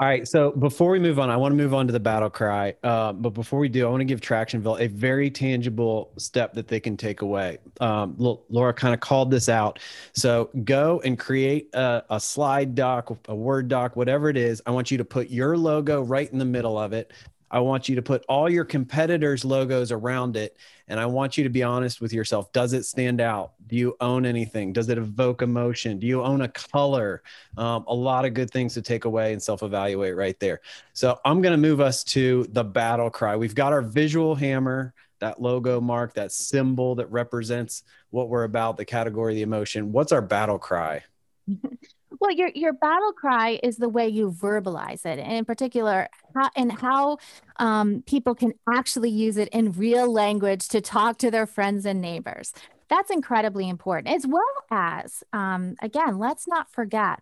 all 0.00 0.06
right. 0.06 0.26
So 0.26 0.52
before 0.52 0.92
we 0.92 0.98
move 0.98 1.18
on, 1.18 1.28
I 1.28 1.36
want 1.36 1.52
to 1.52 1.56
move 1.56 1.74
on 1.74 1.86
to 1.86 1.92
the 1.92 2.00
battle 2.00 2.30
cry. 2.30 2.74
Uh, 2.82 3.12
but 3.12 3.30
before 3.30 3.58
we 3.58 3.68
do, 3.68 3.86
I 3.86 3.90
want 3.90 4.00
to 4.00 4.06
give 4.06 4.22
Tractionville 4.22 4.80
a 4.80 4.86
very 4.86 5.30
tangible 5.30 6.10
step 6.16 6.54
that 6.54 6.68
they 6.68 6.80
can 6.80 6.96
take 6.96 7.20
away. 7.20 7.58
Um, 7.80 8.16
Laura 8.16 8.72
kind 8.72 8.94
of 8.94 9.00
called 9.00 9.30
this 9.30 9.50
out. 9.50 9.78
So 10.14 10.48
go 10.64 11.02
and 11.04 11.18
create 11.18 11.68
a, 11.74 12.02
a 12.08 12.18
slide 12.18 12.74
doc, 12.74 13.14
a 13.28 13.34
Word 13.34 13.68
doc, 13.68 13.94
whatever 13.94 14.30
it 14.30 14.38
is. 14.38 14.62
I 14.64 14.70
want 14.70 14.90
you 14.90 14.96
to 14.96 15.04
put 15.04 15.28
your 15.28 15.58
logo 15.58 16.00
right 16.00 16.32
in 16.32 16.38
the 16.38 16.46
middle 16.46 16.78
of 16.78 16.94
it. 16.94 17.12
I 17.50 17.60
want 17.60 17.88
you 17.88 17.96
to 17.96 18.02
put 18.02 18.24
all 18.28 18.48
your 18.48 18.64
competitors' 18.64 19.44
logos 19.44 19.90
around 19.90 20.36
it. 20.36 20.56
And 20.86 21.00
I 21.00 21.06
want 21.06 21.36
you 21.36 21.44
to 21.44 21.50
be 21.50 21.62
honest 21.62 22.00
with 22.00 22.12
yourself. 22.12 22.52
Does 22.52 22.72
it 22.72 22.84
stand 22.84 23.20
out? 23.20 23.52
Do 23.66 23.76
you 23.76 23.96
own 24.00 24.24
anything? 24.24 24.72
Does 24.72 24.88
it 24.88 24.98
evoke 24.98 25.42
emotion? 25.42 25.98
Do 25.98 26.06
you 26.06 26.22
own 26.22 26.42
a 26.42 26.48
color? 26.48 27.22
Um, 27.56 27.84
a 27.88 27.94
lot 27.94 28.24
of 28.24 28.34
good 28.34 28.50
things 28.50 28.74
to 28.74 28.82
take 28.82 29.04
away 29.04 29.32
and 29.32 29.42
self 29.42 29.62
evaluate 29.62 30.16
right 30.16 30.38
there. 30.38 30.60
So 30.92 31.18
I'm 31.24 31.42
going 31.42 31.52
to 31.52 31.68
move 31.68 31.80
us 31.80 32.04
to 32.04 32.46
the 32.50 32.64
battle 32.64 33.10
cry. 33.10 33.36
We've 33.36 33.54
got 33.54 33.72
our 33.72 33.82
visual 33.82 34.34
hammer, 34.34 34.94
that 35.20 35.40
logo 35.40 35.80
mark, 35.80 36.14
that 36.14 36.32
symbol 36.32 36.94
that 36.96 37.10
represents 37.10 37.82
what 38.10 38.28
we're 38.28 38.44
about, 38.44 38.76
the 38.76 38.84
category, 38.84 39.34
the 39.34 39.42
emotion. 39.42 39.92
What's 39.92 40.12
our 40.12 40.22
battle 40.22 40.58
cry? 40.58 41.04
Well, 42.18 42.32
your 42.32 42.50
your 42.54 42.72
battle 42.72 43.12
cry 43.12 43.60
is 43.62 43.76
the 43.76 43.88
way 43.88 44.08
you 44.08 44.32
verbalize 44.32 45.06
it, 45.06 45.18
and 45.18 45.32
in 45.32 45.44
particular, 45.44 46.08
how, 46.34 46.50
and 46.56 46.72
how 46.72 47.18
um, 47.56 48.02
people 48.06 48.34
can 48.34 48.52
actually 48.68 49.10
use 49.10 49.36
it 49.36 49.48
in 49.50 49.72
real 49.72 50.10
language 50.10 50.68
to 50.68 50.80
talk 50.80 51.18
to 51.18 51.30
their 51.30 51.46
friends 51.46 51.86
and 51.86 52.00
neighbors. 52.00 52.52
That's 52.88 53.10
incredibly 53.10 53.68
important, 53.68 54.12
as 54.12 54.26
well 54.26 54.42
as, 54.70 55.22
um, 55.32 55.76
again, 55.80 56.18
let's 56.18 56.48
not 56.48 56.68
forget 56.72 57.20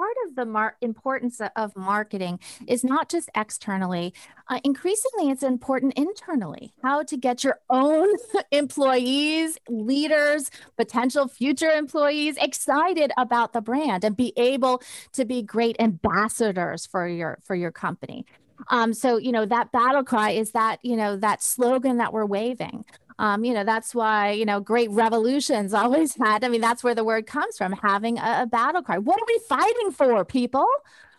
part 0.00 0.16
of 0.26 0.34
the 0.34 0.46
mar- 0.46 0.76
importance 0.80 1.42
of 1.56 1.76
marketing 1.76 2.40
is 2.66 2.82
not 2.82 3.10
just 3.10 3.28
externally. 3.34 4.14
Uh, 4.48 4.58
increasingly, 4.64 5.30
it's 5.30 5.42
important 5.42 5.92
internally. 5.94 6.72
How 6.82 7.02
to 7.02 7.16
get 7.18 7.44
your 7.44 7.58
own 7.68 8.08
employees, 8.50 9.58
leaders, 9.68 10.50
potential 10.78 11.28
future 11.28 11.70
employees 11.70 12.36
excited 12.40 13.12
about 13.18 13.52
the 13.52 13.60
brand 13.60 14.02
and 14.04 14.16
be 14.16 14.32
able 14.38 14.80
to 15.12 15.26
be 15.26 15.42
great 15.42 15.76
ambassadors 15.78 16.86
for 16.86 17.06
your 17.06 17.38
for 17.44 17.54
your 17.54 17.70
company. 17.70 18.24
Um, 18.68 18.94
so 18.94 19.18
you 19.18 19.32
know 19.32 19.44
that 19.44 19.70
battle 19.70 20.04
cry 20.04 20.30
is 20.30 20.52
that 20.52 20.78
you 20.82 20.96
know 20.96 21.16
that 21.16 21.42
slogan 21.42 21.98
that 21.98 22.12
we're 22.14 22.26
waving. 22.26 22.84
Um, 23.20 23.44
you 23.44 23.52
know, 23.52 23.64
that's 23.64 23.94
why, 23.94 24.30
you 24.30 24.46
know, 24.46 24.60
great 24.60 24.90
revolutions 24.90 25.74
always 25.84 26.16
had, 26.16 26.42
I 26.42 26.48
mean, 26.48 26.62
that's 26.62 26.82
where 26.82 26.94
the 26.94 27.04
word 27.04 27.26
comes 27.26 27.58
from, 27.58 27.72
having 27.72 28.18
a, 28.18 28.42
a 28.42 28.46
battle 28.46 28.82
cry. 28.82 28.96
What 28.96 29.20
are 29.20 29.26
we 29.28 29.38
fighting 29.46 29.92
for, 29.92 30.24
people? 30.24 30.66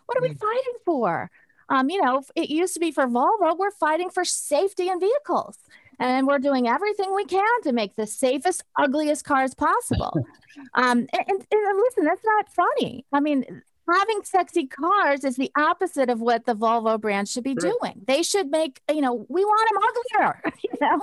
What 0.07 0.17
are 0.17 0.21
we 0.21 0.33
mm. 0.33 0.39
fighting 0.39 0.73
for? 0.83 1.29
Um, 1.69 1.89
you 1.89 2.01
know, 2.03 2.23
it 2.35 2.49
used 2.49 2.73
to 2.73 2.79
be 2.79 2.91
for 2.91 3.05
Volvo, 3.05 3.57
we're 3.57 3.71
fighting 3.71 4.09
for 4.09 4.25
safety 4.25 4.89
in 4.89 4.99
vehicles. 4.99 5.59
And 5.99 6.25
we're 6.25 6.39
doing 6.39 6.67
everything 6.67 7.13
we 7.13 7.25
can 7.25 7.61
to 7.63 7.71
make 7.71 7.95
the 7.95 8.07
safest, 8.07 8.63
ugliest 8.75 9.23
cars 9.23 9.53
possible. 9.53 10.11
um, 10.73 11.05
and, 11.13 11.25
and, 11.27 11.45
and 11.51 11.77
listen, 11.77 12.03
that's 12.03 12.25
not 12.25 12.49
funny. 12.51 13.05
I 13.13 13.19
mean, 13.19 13.61
having 13.87 14.21
sexy 14.23 14.65
cars 14.65 15.23
is 15.23 15.35
the 15.35 15.51
opposite 15.55 16.09
of 16.09 16.19
what 16.19 16.47
the 16.47 16.55
Volvo 16.55 16.99
brand 16.99 17.29
should 17.29 17.43
be 17.43 17.55
sure. 17.61 17.71
doing. 17.79 18.01
They 18.07 18.23
should 18.23 18.49
make, 18.49 18.81
you 18.89 19.01
know, 19.01 19.27
we 19.29 19.45
want 19.45 19.69
them 19.69 20.23
uglier, 20.23 20.53
you 20.63 20.71
know 20.81 21.01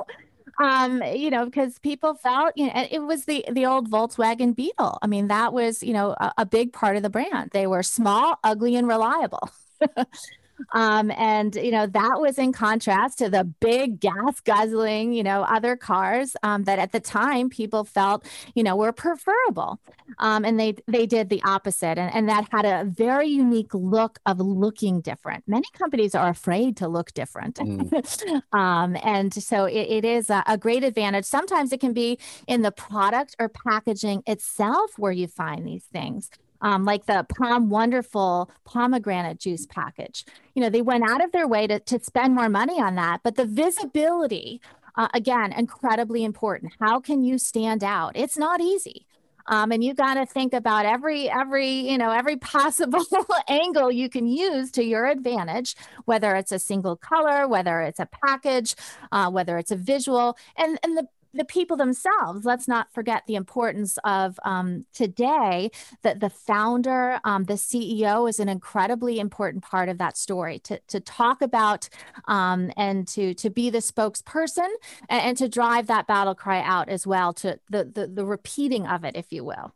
um, 0.62 1.02
you 1.14 1.30
know, 1.30 1.44
because 1.44 1.78
people 1.78 2.14
felt, 2.14 2.52
you 2.56 2.66
know, 2.66 2.86
it 2.90 2.98
was 3.00 3.24
the 3.26 3.44
the 3.52 3.66
old 3.66 3.90
Volkswagen 3.90 4.54
Beetle. 4.56 4.98
I 5.02 5.06
mean, 5.06 5.28
that 5.28 5.52
was, 5.52 5.82
you 5.82 5.92
know, 5.92 6.16
a, 6.18 6.32
a 6.38 6.46
big 6.46 6.72
part 6.72 6.96
of 6.96 7.02
the 7.02 7.10
brand. 7.10 7.50
They 7.52 7.66
were 7.66 7.82
small, 7.82 8.36
ugly, 8.42 8.74
and 8.76 8.88
reliable. 8.88 9.50
Um, 10.72 11.10
and, 11.12 11.54
you 11.54 11.70
know, 11.70 11.86
that 11.86 12.20
was 12.20 12.38
in 12.38 12.52
contrast 12.52 13.18
to 13.18 13.28
the 13.28 13.44
big 13.44 14.00
gas 14.00 14.40
guzzling, 14.40 15.12
you 15.12 15.22
know, 15.22 15.42
other 15.42 15.76
cars 15.76 16.36
um, 16.42 16.64
that 16.64 16.78
at 16.78 16.92
the 16.92 17.00
time 17.00 17.48
people 17.50 17.84
felt, 17.84 18.24
you 18.54 18.62
know, 18.62 18.76
were 18.76 18.92
preferable. 18.92 19.80
Um, 20.18 20.44
and 20.44 20.58
they, 20.58 20.76
they 20.86 21.06
did 21.06 21.28
the 21.28 21.42
opposite. 21.44 21.98
And, 21.98 22.14
and 22.14 22.28
that 22.28 22.48
had 22.50 22.64
a 22.64 22.84
very 22.84 23.28
unique 23.28 23.74
look 23.74 24.18
of 24.26 24.40
looking 24.40 25.00
different. 25.00 25.44
Many 25.46 25.66
companies 25.74 26.14
are 26.14 26.28
afraid 26.28 26.76
to 26.78 26.88
look 26.88 27.12
different. 27.12 27.56
Mm. 27.56 28.42
Um, 28.52 28.96
and 29.02 29.32
so 29.32 29.64
it, 29.66 29.88
it 29.88 30.04
is 30.04 30.30
a, 30.30 30.42
a 30.46 30.56
great 30.56 30.82
advantage. 30.82 31.24
Sometimes 31.24 31.72
it 31.72 31.80
can 31.80 31.92
be 31.92 32.18
in 32.46 32.62
the 32.62 32.70
product 32.70 33.36
or 33.38 33.48
packaging 33.48 34.22
itself 34.26 34.92
where 34.96 35.12
you 35.12 35.26
find 35.26 35.66
these 35.66 35.84
things 35.84 36.30
um, 36.60 36.84
like 36.84 37.06
the 37.06 37.26
POM 37.36 37.70
Wonderful 37.70 38.50
pomegranate 38.64 39.38
juice 39.38 39.66
package. 39.66 40.24
You 40.54 40.62
know, 40.62 40.70
they 40.70 40.82
went 40.82 41.08
out 41.08 41.24
of 41.24 41.32
their 41.32 41.46
way 41.46 41.66
to, 41.66 41.78
to 41.80 42.00
spend 42.00 42.34
more 42.34 42.48
money 42.48 42.80
on 42.80 42.94
that, 42.96 43.20
but 43.22 43.36
the 43.36 43.44
visibility, 43.44 44.60
uh, 44.96 45.08
again, 45.14 45.52
incredibly 45.52 46.24
important. 46.24 46.72
How 46.80 47.00
can 47.00 47.22
you 47.22 47.38
stand 47.38 47.84
out? 47.84 48.12
It's 48.16 48.38
not 48.38 48.60
easy. 48.60 49.06
Um, 49.48 49.72
and 49.72 49.82
you 49.82 49.94
got 49.94 50.14
to 50.14 50.26
think 50.26 50.52
about 50.52 50.84
every 50.84 51.30
every 51.30 51.68
you 51.68 51.96
know 51.96 52.10
every 52.10 52.36
possible 52.36 53.04
angle 53.48 53.90
you 53.90 54.08
can 54.10 54.26
use 54.26 54.70
to 54.72 54.84
your 54.84 55.06
advantage 55.06 55.74
whether 56.04 56.34
it's 56.36 56.52
a 56.52 56.58
single 56.58 56.96
color 56.96 57.48
whether 57.48 57.80
it's 57.80 57.98
a 57.98 58.08
package 58.26 58.76
uh, 59.10 59.30
whether 59.30 59.56
it's 59.56 59.70
a 59.70 59.76
visual 59.76 60.36
and 60.56 60.78
and 60.82 60.98
the 60.98 61.08
the 61.34 61.44
people 61.44 61.76
themselves 61.76 62.44
let's 62.44 62.68
not 62.68 62.92
forget 62.92 63.24
the 63.26 63.34
importance 63.34 63.98
of 64.04 64.38
um, 64.44 64.86
today 64.92 65.70
that 66.02 66.20
the 66.20 66.30
founder 66.30 67.20
um, 67.24 67.44
the 67.44 67.54
ceo 67.54 68.28
is 68.28 68.40
an 68.40 68.48
incredibly 68.48 69.18
important 69.18 69.62
part 69.62 69.88
of 69.88 69.98
that 69.98 70.16
story. 70.16 70.58
To, 70.60 70.80
to 70.88 71.00
talk 71.00 71.42
about 71.42 71.88
um, 72.26 72.70
and 72.76 73.06
to 73.08 73.34
to 73.34 73.50
be 73.50 73.70
the 73.70 73.78
spokesperson 73.78 74.68
and, 75.08 75.22
and, 75.22 75.36
to 75.38 75.48
drive 75.48 75.86
that 75.86 76.06
battle 76.06 76.34
cry 76.34 76.62
out 76.62 76.88
as 76.88 77.06
well 77.06 77.32
to 77.34 77.58
the, 77.70 77.84
the 77.84 78.06
the 78.06 78.24
repeating 78.24 78.86
of 78.86 79.04
it 79.04 79.16
if 79.16 79.32
you 79.32 79.44
will. 79.44 79.74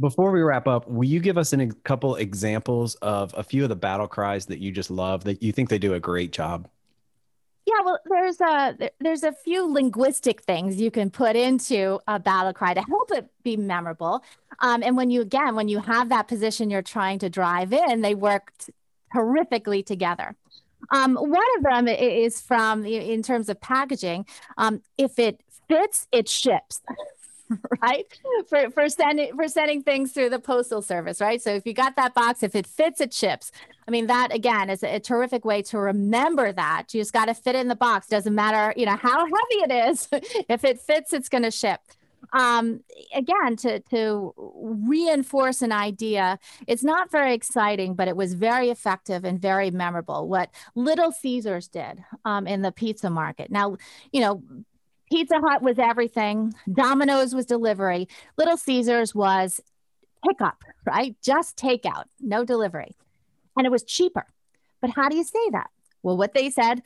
Before 0.00 0.32
we 0.32 0.42
wrap 0.42 0.66
up 0.66 0.88
will 0.88 1.08
you 1.08 1.20
give 1.20 1.38
us 1.38 1.52
a 1.52 1.68
couple 1.84 2.16
examples 2.16 2.94
of 2.96 3.34
a 3.36 3.44
few 3.44 3.62
of 3.62 3.68
the 3.68 3.76
battle 3.76 4.08
cries 4.08 4.46
that 4.46 4.58
you 4.58 4.72
just 4.72 4.90
love 4.90 5.24
that 5.24 5.42
you 5.42 5.52
think 5.52 5.68
they 5.68 5.78
do 5.78 5.94
a 5.94 6.00
great 6.00 6.32
job 6.32 6.68
well, 7.84 7.98
there's 8.06 8.40
a 8.40 8.90
there's 9.00 9.22
a 9.22 9.32
few 9.32 9.70
linguistic 9.70 10.42
things 10.42 10.80
you 10.80 10.90
can 10.90 11.10
put 11.10 11.36
into 11.36 12.00
a 12.08 12.18
battle 12.18 12.52
cry 12.52 12.74
to 12.74 12.80
help 12.80 13.10
it 13.12 13.28
be 13.42 13.56
memorable. 13.56 14.22
Um, 14.60 14.82
and 14.82 14.96
when 14.96 15.10
you 15.10 15.20
again, 15.20 15.54
when 15.54 15.68
you 15.68 15.80
have 15.80 16.08
that 16.08 16.28
position 16.28 16.70
you're 16.70 16.82
trying 16.82 17.18
to 17.20 17.28
drive 17.28 17.72
in, 17.72 18.00
they 18.00 18.14
work 18.14 18.52
terrifically 19.12 19.82
together. 19.82 20.34
Um, 20.90 21.16
one 21.16 21.42
of 21.58 21.62
them 21.62 21.88
is 21.88 22.40
from 22.40 22.84
in 22.84 23.22
terms 23.22 23.48
of 23.48 23.60
packaging. 23.60 24.26
Um, 24.56 24.82
if 24.98 25.18
it 25.18 25.40
fits, 25.68 26.08
it 26.12 26.28
ships. 26.28 26.80
right? 27.82 28.06
For 28.48 28.70
for 28.70 28.88
sending 28.88 29.34
for 29.34 29.48
sending 29.48 29.82
things 29.82 30.12
through 30.12 30.30
the 30.30 30.38
postal 30.38 30.82
service 30.82 31.20
right? 31.20 31.40
So 31.42 31.50
if 31.54 31.66
you 31.66 31.74
got 31.74 31.96
that 31.96 32.14
box 32.14 32.42
if 32.42 32.54
it 32.54 32.66
fits 32.66 33.00
it 33.00 33.12
ships 33.12 33.52
i 33.86 33.90
mean 33.90 34.06
that 34.06 34.34
again 34.34 34.70
is 34.70 34.82
a, 34.82 34.96
a 34.96 35.00
terrific 35.00 35.44
way 35.44 35.62
to 35.62 35.78
remember 35.78 36.52
that. 36.52 36.94
You 36.94 37.00
just 37.00 37.12
got 37.12 37.26
to 37.26 37.34
fit 37.34 37.54
in 37.54 37.68
the 37.68 37.76
box. 37.76 38.06
Doesn't 38.06 38.34
matter 38.34 38.72
you 38.76 38.86
know 38.86 38.96
how 38.96 39.24
heavy 39.24 39.60
it 39.66 39.72
is. 39.90 40.08
If 40.48 40.64
it 40.64 40.80
fits 40.80 41.12
it's 41.12 41.28
going 41.28 41.44
to 41.44 41.50
ship. 41.50 41.80
Um, 42.32 42.82
again 43.14 43.56
to 43.56 43.80
to 43.80 44.34
reinforce 44.36 45.60
an 45.62 45.72
idea 45.72 46.38
it's 46.66 46.82
not 46.82 47.10
very 47.12 47.34
exciting 47.34 47.94
but 47.94 48.08
it 48.08 48.16
was 48.16 48.32
very 48.32 48.70
effective 48.70 49.24
and 49.24 49.40
very 49.40 49.70
memorable 49.70 50.26
what 50.26 50.50
little 50.74 51.12
caesars 51.12 51.68
did 51.68 52.02
um, 52.24 52.46
in 52.46 52.62
the 52.62 52.72
pizza 52.72 53.10
market. 53.10 53.50
Now 53.50 53.76
you 54.12 54.20
know 54.20 54.42
Pizza 55.10 55.38
Hut 55.38 55.62
was 55.62 55.78
everything. 55.78 56.54
Domino's 56.72 57.34
was 57.34 57.46
delivery. 57.46 58.08
Little 58.36 58.56
Caesars 58.56 59.14
was 59.14 59.60
pickup, 60.26 60.62
right? 60.86 61.16
Just 61.22 61.56
takeout, 61.56 62.04
no 62.20 62.44
delivery. 62.44 62.96
And 63.56 63.66
it 63.66 63.70
was 63.70 63.84
cheaper. 63.84 64.26
But 64.80 64.90
how 64.90 65.08
do 65.08 65.16
you 65.16 65.24
say 65.24 65.50
that? 65.52 65.68
Well, 66.02 66.16
what 66.16 66.34
they 66.34 66.50
said 66.50 66.82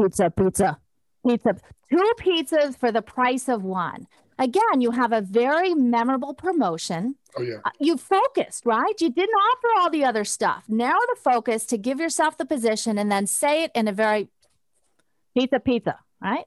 pizza, 0.00 0.30
pizza, 0.30 0.78
pizza, 1.26 1.56
two 1.90 2.12
pizzas 2.18 2.76
for 2.78 2.92
the 2.92 3.02
price 3.02 3.48
of 3.48 3.62
one. 3.62 4.06
Again, 4.38 4.80
you 4.80 4.90
have 4.90 5.12
a 5.12 5.20
very 5.20 5.74
memorable 5.74 6.34
promotion. 6.34 7.14
Oh, 7.36 7.42
yeah. 7.42 7.58
Uh, 7.64 7.70
you 7.78 7.96
focused, 7.96 8.66
right? 8.66 9.00
You 9.00 9.10
didn't 9.10 9.34
offer 9.34 9.68
all 9.80 9.90
the 9.90 10.04
other 10.04 10.24
stuff. 10.24 10.64
Narrow 10.68 10.98
the 11.08 11.20
focus 11.22 11.64
to 11.66 11.78
give 11.78 12.00
yourself 12.00 12.36
the 12.36 12.44
position 12.44 12.98
and 12.98 13.10
then 13.10 13.26
say 13.28 13.62
it 13.62 13.70
in 13.74 13.86
a 13.86 13.92
very 13.92 14.28
pizza, 15.36 15.60
pizza, 15.60 15.98
right? 16.20 16.44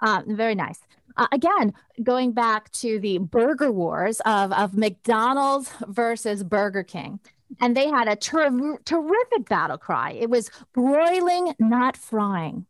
Uh, 0.00 0.22
very 0.26 0.54
nice. 0.54 0.80
Uh, 1.16 1.26
again, 1.32 1.74
going 2.02 2.32
back 2.32 2.70
to 2.72 2.98
the 3.00 3.18
burger 3.18 3.70
wars 3.70 4.20
of, 4.20 4.52
of 4.52 4.76
McDonald's 4.76 5.70
versus 5.86 6.42
Burger 6.42 6.82
King. 6.82 7.20
And 7.60 7.76
they 7.76 7.88
had 7.88 8.08
a 8.08 8.16
ter- 8.16 8.78
terrific 8.84 9.48
battle 9.48 9.76
cry. 9.76 10.12
It 10.12 10.30
was 10.30 10.50
broiling, 10.72 11.54
not 11.58 11.96
frying. 11.96 12.66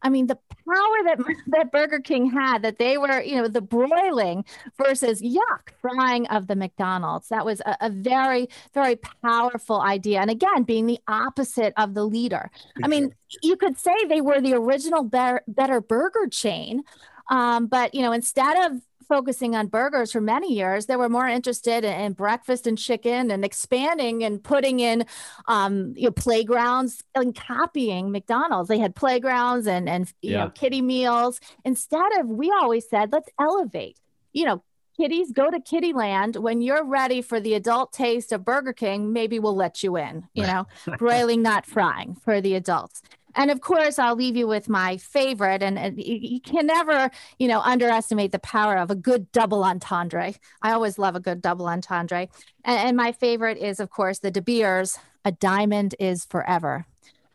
I 0.00 0.08
mean, 0.08 0.26
the 0.26 0.38
power 0.66 1.04
that 1.04 1.18
that 1.48 1.72
Burger 1.72 2.00
King 2.00 2.30
had 2.30 2.62
that 2.62 2.78
they 2.78 2.98
were, 2.98 3.20
you 3.20 3.36
know, 3.36 3.48
the 3.48 3.60
broiling 3.60 4.44
versus 4.76 5.20
yuck 5.22 5.70
frying 5.80 6.26
of 6.28 6.46
the 6.46 6.56
McDonald's. 6.56 7.28
That 7.28 7.44
was 7.44 7.60
a, 7.60 7.76
a 7.80 7.90
very, 7.90 8.48
very 8.74 8.96
powerful 9.22 9.80
idea. 9.80 10.20
And 10.20 10.30
again, 10.30 10.62
being 10.64 10.86
the 10.86 11.00
opposite 11.08 11.72
of 11.76 11.94
the 11.94 12.04
leader. 12.04 12.50
I 12.82 12.88
mean, 12.88 13.14
you 13.42 13.56
could 13.56 13.78
say 13.78 13.94
they 14.08 14.20
were 14.20 14.40
the 14.40 14.54
original 14.54 15.04
better, 15.04 15.42
better 15.46 15.80
burger 15.80 16.28
chain. 16.30 16.82
Um, 17.30 17.66
but 17.66 17.94
you 17.94 18.02
know, 18.02 18.12
instead 18.12 18.70
of 18.70 18.80
focusing 19.02 19.54
on 19.54 19.66
burgers 19.66 20.12
for 20.12 20.20
many 20.20 20.54
years, 20.54 20.86
they 20.86 20.96
were 20.96 21.08
more 21.08 21.28
interested 21.28 21.84
in, 21.84 22.00
in 22.00 22.12
breakfast 22.12 22.66
and 22.66 22.78
chicken 22.78 23.30
and 23.30 23.44
expanding 23.44 24.24
and 24.24 24.42
putting 24.42 24.80
in 24.80 25.04
um, 25.46 25.94
you 25.96 26.04
know, 26.04 26.10
playgrounds 26.12 27.02
and 27.14 27.34
copying 27.34 28.10
McDonald's. 28.10 28.68
They 28.68 28.78
had 28.78 28.94
playgrounds 28.94 29.66
and 29.66 29.88
and 29.88 30.12
you 30.22 30.32
yeah. 30.32 30.44
know 30.44 30.50
kiddie 30.50 30.82
meals. 30.82 31.40
Instead 31.64 32.18
of 32.18 32.26
we 32.26 32.50
always 32.50 32.88
said 32.88 33.12
let's 33.12 33.28
elevate. 33.38 33.98
You 34.32 34.46
know, 34.46 34.62
kiddies 34.96 35.32
go 35.32 35.50
to 35.50 35.60
kiddie 35.60 35.92
land 35.92 36.36
when 36.36 36.60
you're 36.60 36.84
ready 36.84 37.22
for 37.22 37.40
the 37.40 37.54
adult 37.54 37.92
taste 37.92 38.32
of 38.32 38.44
burger 38.44 38.72
king 38.72 39.12
maybe 39.12 39.38
we'll 39.38 39.56
let 39.56 39.82
you 39.82 39.96
in 39.96 40.26
you 40.34 40.42
know 40.42 40.66
broiling 40.98 41.42
not 41.42 41.66
frying 41.66 42.14
for 42.22 42.40
the 42.40 42.54
adults 42.54 43.02
And 43.34 43.50
of 43.50 43.60
course, 43.60 43.98
I'll 43.98 44.16
leave 44.16 44.36
you 44.36 44.46
with 44.46 44.68
my 44.68 44.96
favorite. 44.96 45.62
And, 45.62 45.78
and 45.78 46.02
you, 46.02 46.40
can 46.40 46.66
never, 46.66 47.10
you 47.38 47.48
know, 47.48 47.60
underestimate 47.60 48.32
the 48.32 48.38
power 48.38 48.76
of 48.76 48.90
a 48.90 48.94
good 48.94 49.30
double 49.32 49.64
entendre. 49.64 50.34
I 50.62 50.72
always 50.72 50.98
love 50.98 51.16
a 51.16 51.20
good 51.20 51.42
double 51.42 51.66
entendre. 51.66 52.28
And, 52.64 52.78
and 52.88 52.96
my 52.96 53.12
favorite 53.12 53.58
is, 53.58 53.80
of 53.80 53.90
course, 53.90 54.18
the 54.18 54.30
De 54.30 54.42
Beers. 54.42 54.98
A 55.24 55.32
diamond 55.32 55.94
is 56.00 56.24
forever. 56.24 56.86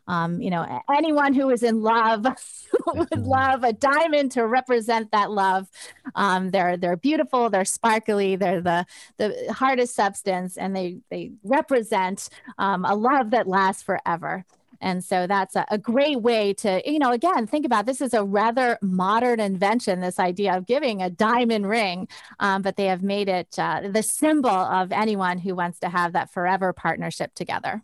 Um, 0.07 0.41
you 0.41 0.49
know, 0.49 0.81
anyone 0.93 1.33
who 1.33 1.49
is 1.49 1.63
in 1.63 1.81
love 1.81 2.25
would 2.87 3.25
love 3.25 3.63
a 3.63 3.73
diamond 3.73 4.31
to 4.33 4.47
represent 4.47 5.11
that 5.11 5.31
love. 5.31 5.67
Um, 6.15 6.49
they're 6.49 6.77
they're 6.77 6.95
beautiful, 6.95 7.49
they're 7.49 7.65
sparkly, 7.65 8.37
they're 8.37 8.61
the 8.61 8.85
the 9.17 9.53
hardest 9.53 9.95
substance, 9.95 10.57
and 10.57 10.75
they 10.75 10.99
they 11.09 11.33
represent 11.43 12.29
um, 12.57 12.85
a 12.85 12.95
love 12.95 13.31
that 13.31 13.47
lasts 13.47 13.83
forever. 13.83 14.45
And 14.81 15.03
so 15.03 15.27
that's 15.27 15.55
a, 15.55 15.65
a, 15.69 15.77
great 15.77 16.21
way 16.21 16.53
to, 16.55 16.81
you 16.89 16.99
know, 16.99 17.11
again, 17.11 17.47
think 17.47 17.65
about 17.65 17.85
this 17.85 18.01
is 18.01 18.13
a 18.13 18.23
rather 18.23 18.77
modern 18.81 19.39
invention, 19.39 20.01
this 20.01 20.19
idea 20.19 20.55
of 20.55 20.65
giving 20.65 21.01
a 21.01 21.09
diamond 21.09 21.67
ring, 21.67 22.07
um, 22.39 22.61
but 22.61 22.75
they 22.75 22.85
have 22.85 23.03
made 23.03 23.29
it 23.29 23.57
uh, 23.57 23.81
the 23.89 24.03
symbol 24.03 24.49
of 24.49 24.91
anyone 24.91 25.37
who 25.37 25.55
wants 25.55 25.79
to 25.79 25.89
have 25.89 26.13
that 26.13 26.31
forever 26.31 26.73
partnership 26.73 27.33
together. 27.33 27.81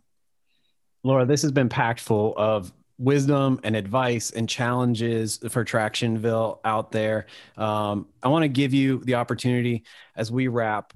Laura, 1.03 1.25
this 1.25 1.41
has 1.41 1.51
been 1.51 1.69
packed 1.69 1.99
full 1.99 2.33
of 2.37 2.71
wisdom 2.97 3.59
and 3.63 3.75
advice 3.75 4.31
and 4.31 4.47
challenges 4.47 5.39
for 5.49 5.65
Tractionville 5.65 6.59
out 6.63 6.91
there. 6.91 7.25
Um, 7.57 8.07
I 8.21 8.29
want 8.29 8.43
to 8.43 8.49
give 8.49 8.73
you 8.73 8.99
the 9.03 9.15
opportunity 9.15 9.83
as 10.15 10.31
we 10.31 10.47
wrap 10.47 10.93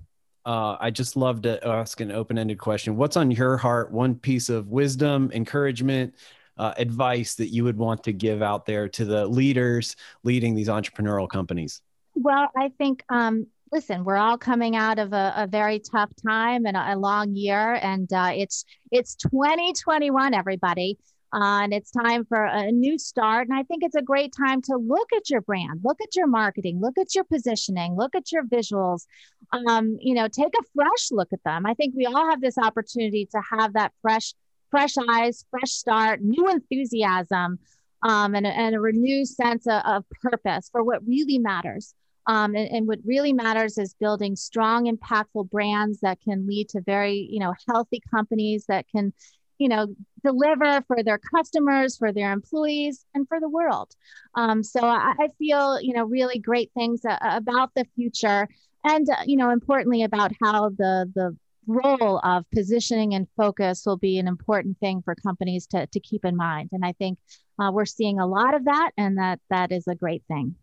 uh, 0.48 0.78
I 0.80 0.92
just 0.92 1.18
love 1.18 1.42
to 1.42 1.68
ask 1.68 2.00
an 2.00 2.10
open 2.10 2.38
ended 2.38 2.58
question. 2.58 2.96
What's 2.96 3.18
on 3.18 3.32
your 3.32 3.58
heart? 3.58 3.92
One 3.92 4.16
piece 4.16 4.48
of 4.48 4.70
wisdom, 4.70 5.30
encouragement, 5.34 6.16
uh, 6.58 6.74
advice 6.78 7.36
that 7.36 7.50
you 7.50 7.66
would 7.66 7.78
want 7.78 8.02
to 8.06 8.14
give 8.14 8.42
out 8.42 8.66
there 8.66 8.88
to 8.88 9.04
the 9.04 9.28
leaders 9.28 9.98
leading 10.24 10.56
these 10.56 10.70
entrepreneurial 10.70 11.28
companies? 11.28 11.82
Well, 12.16 12.50
I 12.56 12.72
think, 12.78 13.04
um, 13.10 13.48
listen, 13.74 14.06
we're 14.06 14.16
all 14.16 14.38
coming 14.38 14.78
out 14.78 15.00
of 15.00 15.12
a, 15.12 15.34
a 15.36 15.48
very 15.48 15.80
tough 15.80 16.12
time 16.26 16.66
and 16.66 16.78
a, 16.78 16.94
a 16.94 16.96
long 16.96 17.36
year, 17.36 17.74
and 17.74 18.12
uh, 18.14 18.32
it's 18.34 18.64
it's 18.90 19.16
2021, 19.16 20.34
everybody. 20.34 20.98
Uh, 21.34 21.64
and 21.64 21.74
it's 21.74 21.92
time 21.92 22.24
for 22.26 22.46
a 22.46 22.72
new 22.72 22.98
start. 22.98 23.50
And 23.50 23.58
I 23.58 23.64
think 23.64 23.84
it's 23.84 23.96
a 23.96 24.02
great 24.02 24.34
time 24.36 24.62
to 24.64 24.78
look 24.78 25.10
at 25.14 25.30
your 25.30 25.42
brand, 25.42 25.82
look 25.84 26.00
at 26.02 26.16
your 26.16 26.28
marketing, 26.28 26.80
look 26.80 26.98
at 26.98 27.14
your 27.16 27.26
positioning, 27.26 27.96
look 27.98 28.16
at 28.16 28.32
your 28.32 28.44
visuals. 28.44 29.06
Um, 29.52 29.98
you 30.00 30.14
know, 30.14 30.28
take 30.28 30.54
a 30.58 30.64
fresh 30.74 31.12
look 31.12 31.34
at 31.34 31.44
them. 31.44 31.66
I 31.66 31.74
think 31.74 31.96
we 31.96 32.06
all 32.06 32.30
have 32.30 32.42
this 32.42 32.58
opportunity 32.58 33.28
to 33.32 33.42
have 33.52 33.74
that 33.74 33.92
fresh, 34.02 34.34
fresh 34.72 34.96
eyes, 35.10 35.44
fresh 35.50 35.72
start, 35.72 36.22
new 36.22 36.50
enthusiasm, 36.50 37.60
um, 38.04 38.36
and, 38.36 38.48
and 38.48 38.76
a 38.76 38.80
renewed 38.80 39.28
sense 39.28 39.68
of, 39.68 39.82
of 39.86 40.06
purpose 40.22 40.70
for 40.72 40.84
what 40.84 41.06
really 41.06 41.40
matters. 41.40 41.94
Um, 42.28 42.56
and, 42.56 42.70
and, 42.70 42.88
what 42.88 43.00
really 43.06 43.32
matters 43.32 43.78
is 43.78 43.94
building 43.94 44.36
strong, 44.36 44.94
impactful 44.94 45.50
brands 45.50 46.02
that 46.02 46.20
can 46.20 46.46
lead 46.46 46.68
to 46.70 46.82
very, 46.82 47.26
you 47.32 47.40
know, 47.40 47.54
healthy 47.70 48.02
companies 48.14 48.66
that 48.68 48.86
can, 48.90 49.14
you 49.58 49.70
know, 49.70 49.88
deliver 50.24 50.82
for 50.88 51.04
their 51.04 51.18
customers, 51.18 51.98
for 51.98 52.12
their 52.12 52.32
employees, 52.32 53.06
and 53.14 53.28
for 53.28 53.40
the 53.40 53.50
world. 53.50 53.96
Um, 54.36 54.64
so 54.64 54.82
I, 54.82 55.14
I, 55.20 55.28
feel, 55.38 55.82
you 55.82 55.94
know, 55.94 56.04
really 56.04 56.40
great 56.40 56.72
things 56.74 57.02
uh, 57.06 57.18
about 57.22 57.72
the 57.76 57.86
future, 57.96 58.48
and 58.84 59.10
uh, 59.10 59.16
you 59.26 59.38
know, 59.38 59.50
importantly 59.50 60.04
about 60.04 60.32
how 60.42 60.70
the 60.70 61.12
the 61.16 61.36
role 61.68 62.20
of 62.24 62.46
positioning 62.54 63.14
and 63.14 63.28
focus 63.36 63.84
will 63.86 63.98
be 63.98 64.18
an 64.18 64.28
important 64.28 64.80
thing 64.80 65.02
for 65.02 65.16
companies 65.16 65.68
to 65.68 65.88
to 65.88 66.00
keep 66.00 66.24
in 66.26 66.36
mind. 66.36 66.70
And 66.72 66.86
I 66.86 66.94
think 66.94 67.18
uh, 67.60 67.72
we're 67.72 67.86
seeing 67.86 68.20
a 68.20 68.28
lot 68.28 68.54
of 68.54 68.66
that, 68.66 68.92
and 68.98 69.18
that 69.18 69.40
that 69.50 69.72
is 69.72 69.88
a 69.88 69.96
great 69.96 70.24
thing. 70.28 70.56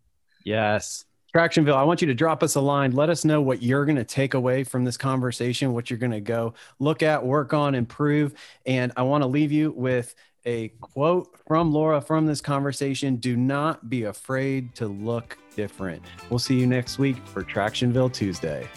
Yes. 0.43 1.05
Tractionville, 1.35 1.75
I 1.75 1.83
want 1.83 1.99
you 1.99 2.07
to 2.07 2.13
drop 2.13 2.43
us 2.43 2.55
a 2.55 2.61
line. 2.61 2.91
Let 2.91 3.09
us 3.09 3.25
know 3.25 3.41
what 3.41 3.61
you're 3.61 3.83
going 3.83 3.97
to 3.97 4.05
take 4.05 4.35
away 4.35 4.63
from 4.63 4.85
this 4.85 4.95
conversation, 4.95 5.73
what 5.73 5.89
you're 5.89 5.99
going 5.99 6.13
to 6.13 6.21
go 6.21 6.53
look 6.79 7.03
at, 7.03 7.25
work 7.25 7.53
on, 7.53 7.75
improve. 7.75 8.35
And 8.65 8.93
I 8.95 9.01
want 9.01 9.21
to 9.21 9.27
leave 9.27 9.51
you 9.51 9.73
with 9.75 10.15
a 10.45 10.69
quote 10.79 11.37
from 11.45 11.73
Laura 11.73 11.99
from 11.99 12.25
this 12.25 12.39
conversation 12.39 13.17
Do 13.17 13.35
not 13.35 13.89
be 13.89 14.03
afraid 14.03 14.75
to 14.75 14.87
look 14.87 15.37
different. 15.57 16.03
We'll 16.29 16.39
see 16.39 16.57
you 16.57 16.67
next 16.67 16.99
week 16.99 17.17
for 17.27 17.43
Tractionville 17.43 18.13
Tuesday. 18.13 18.69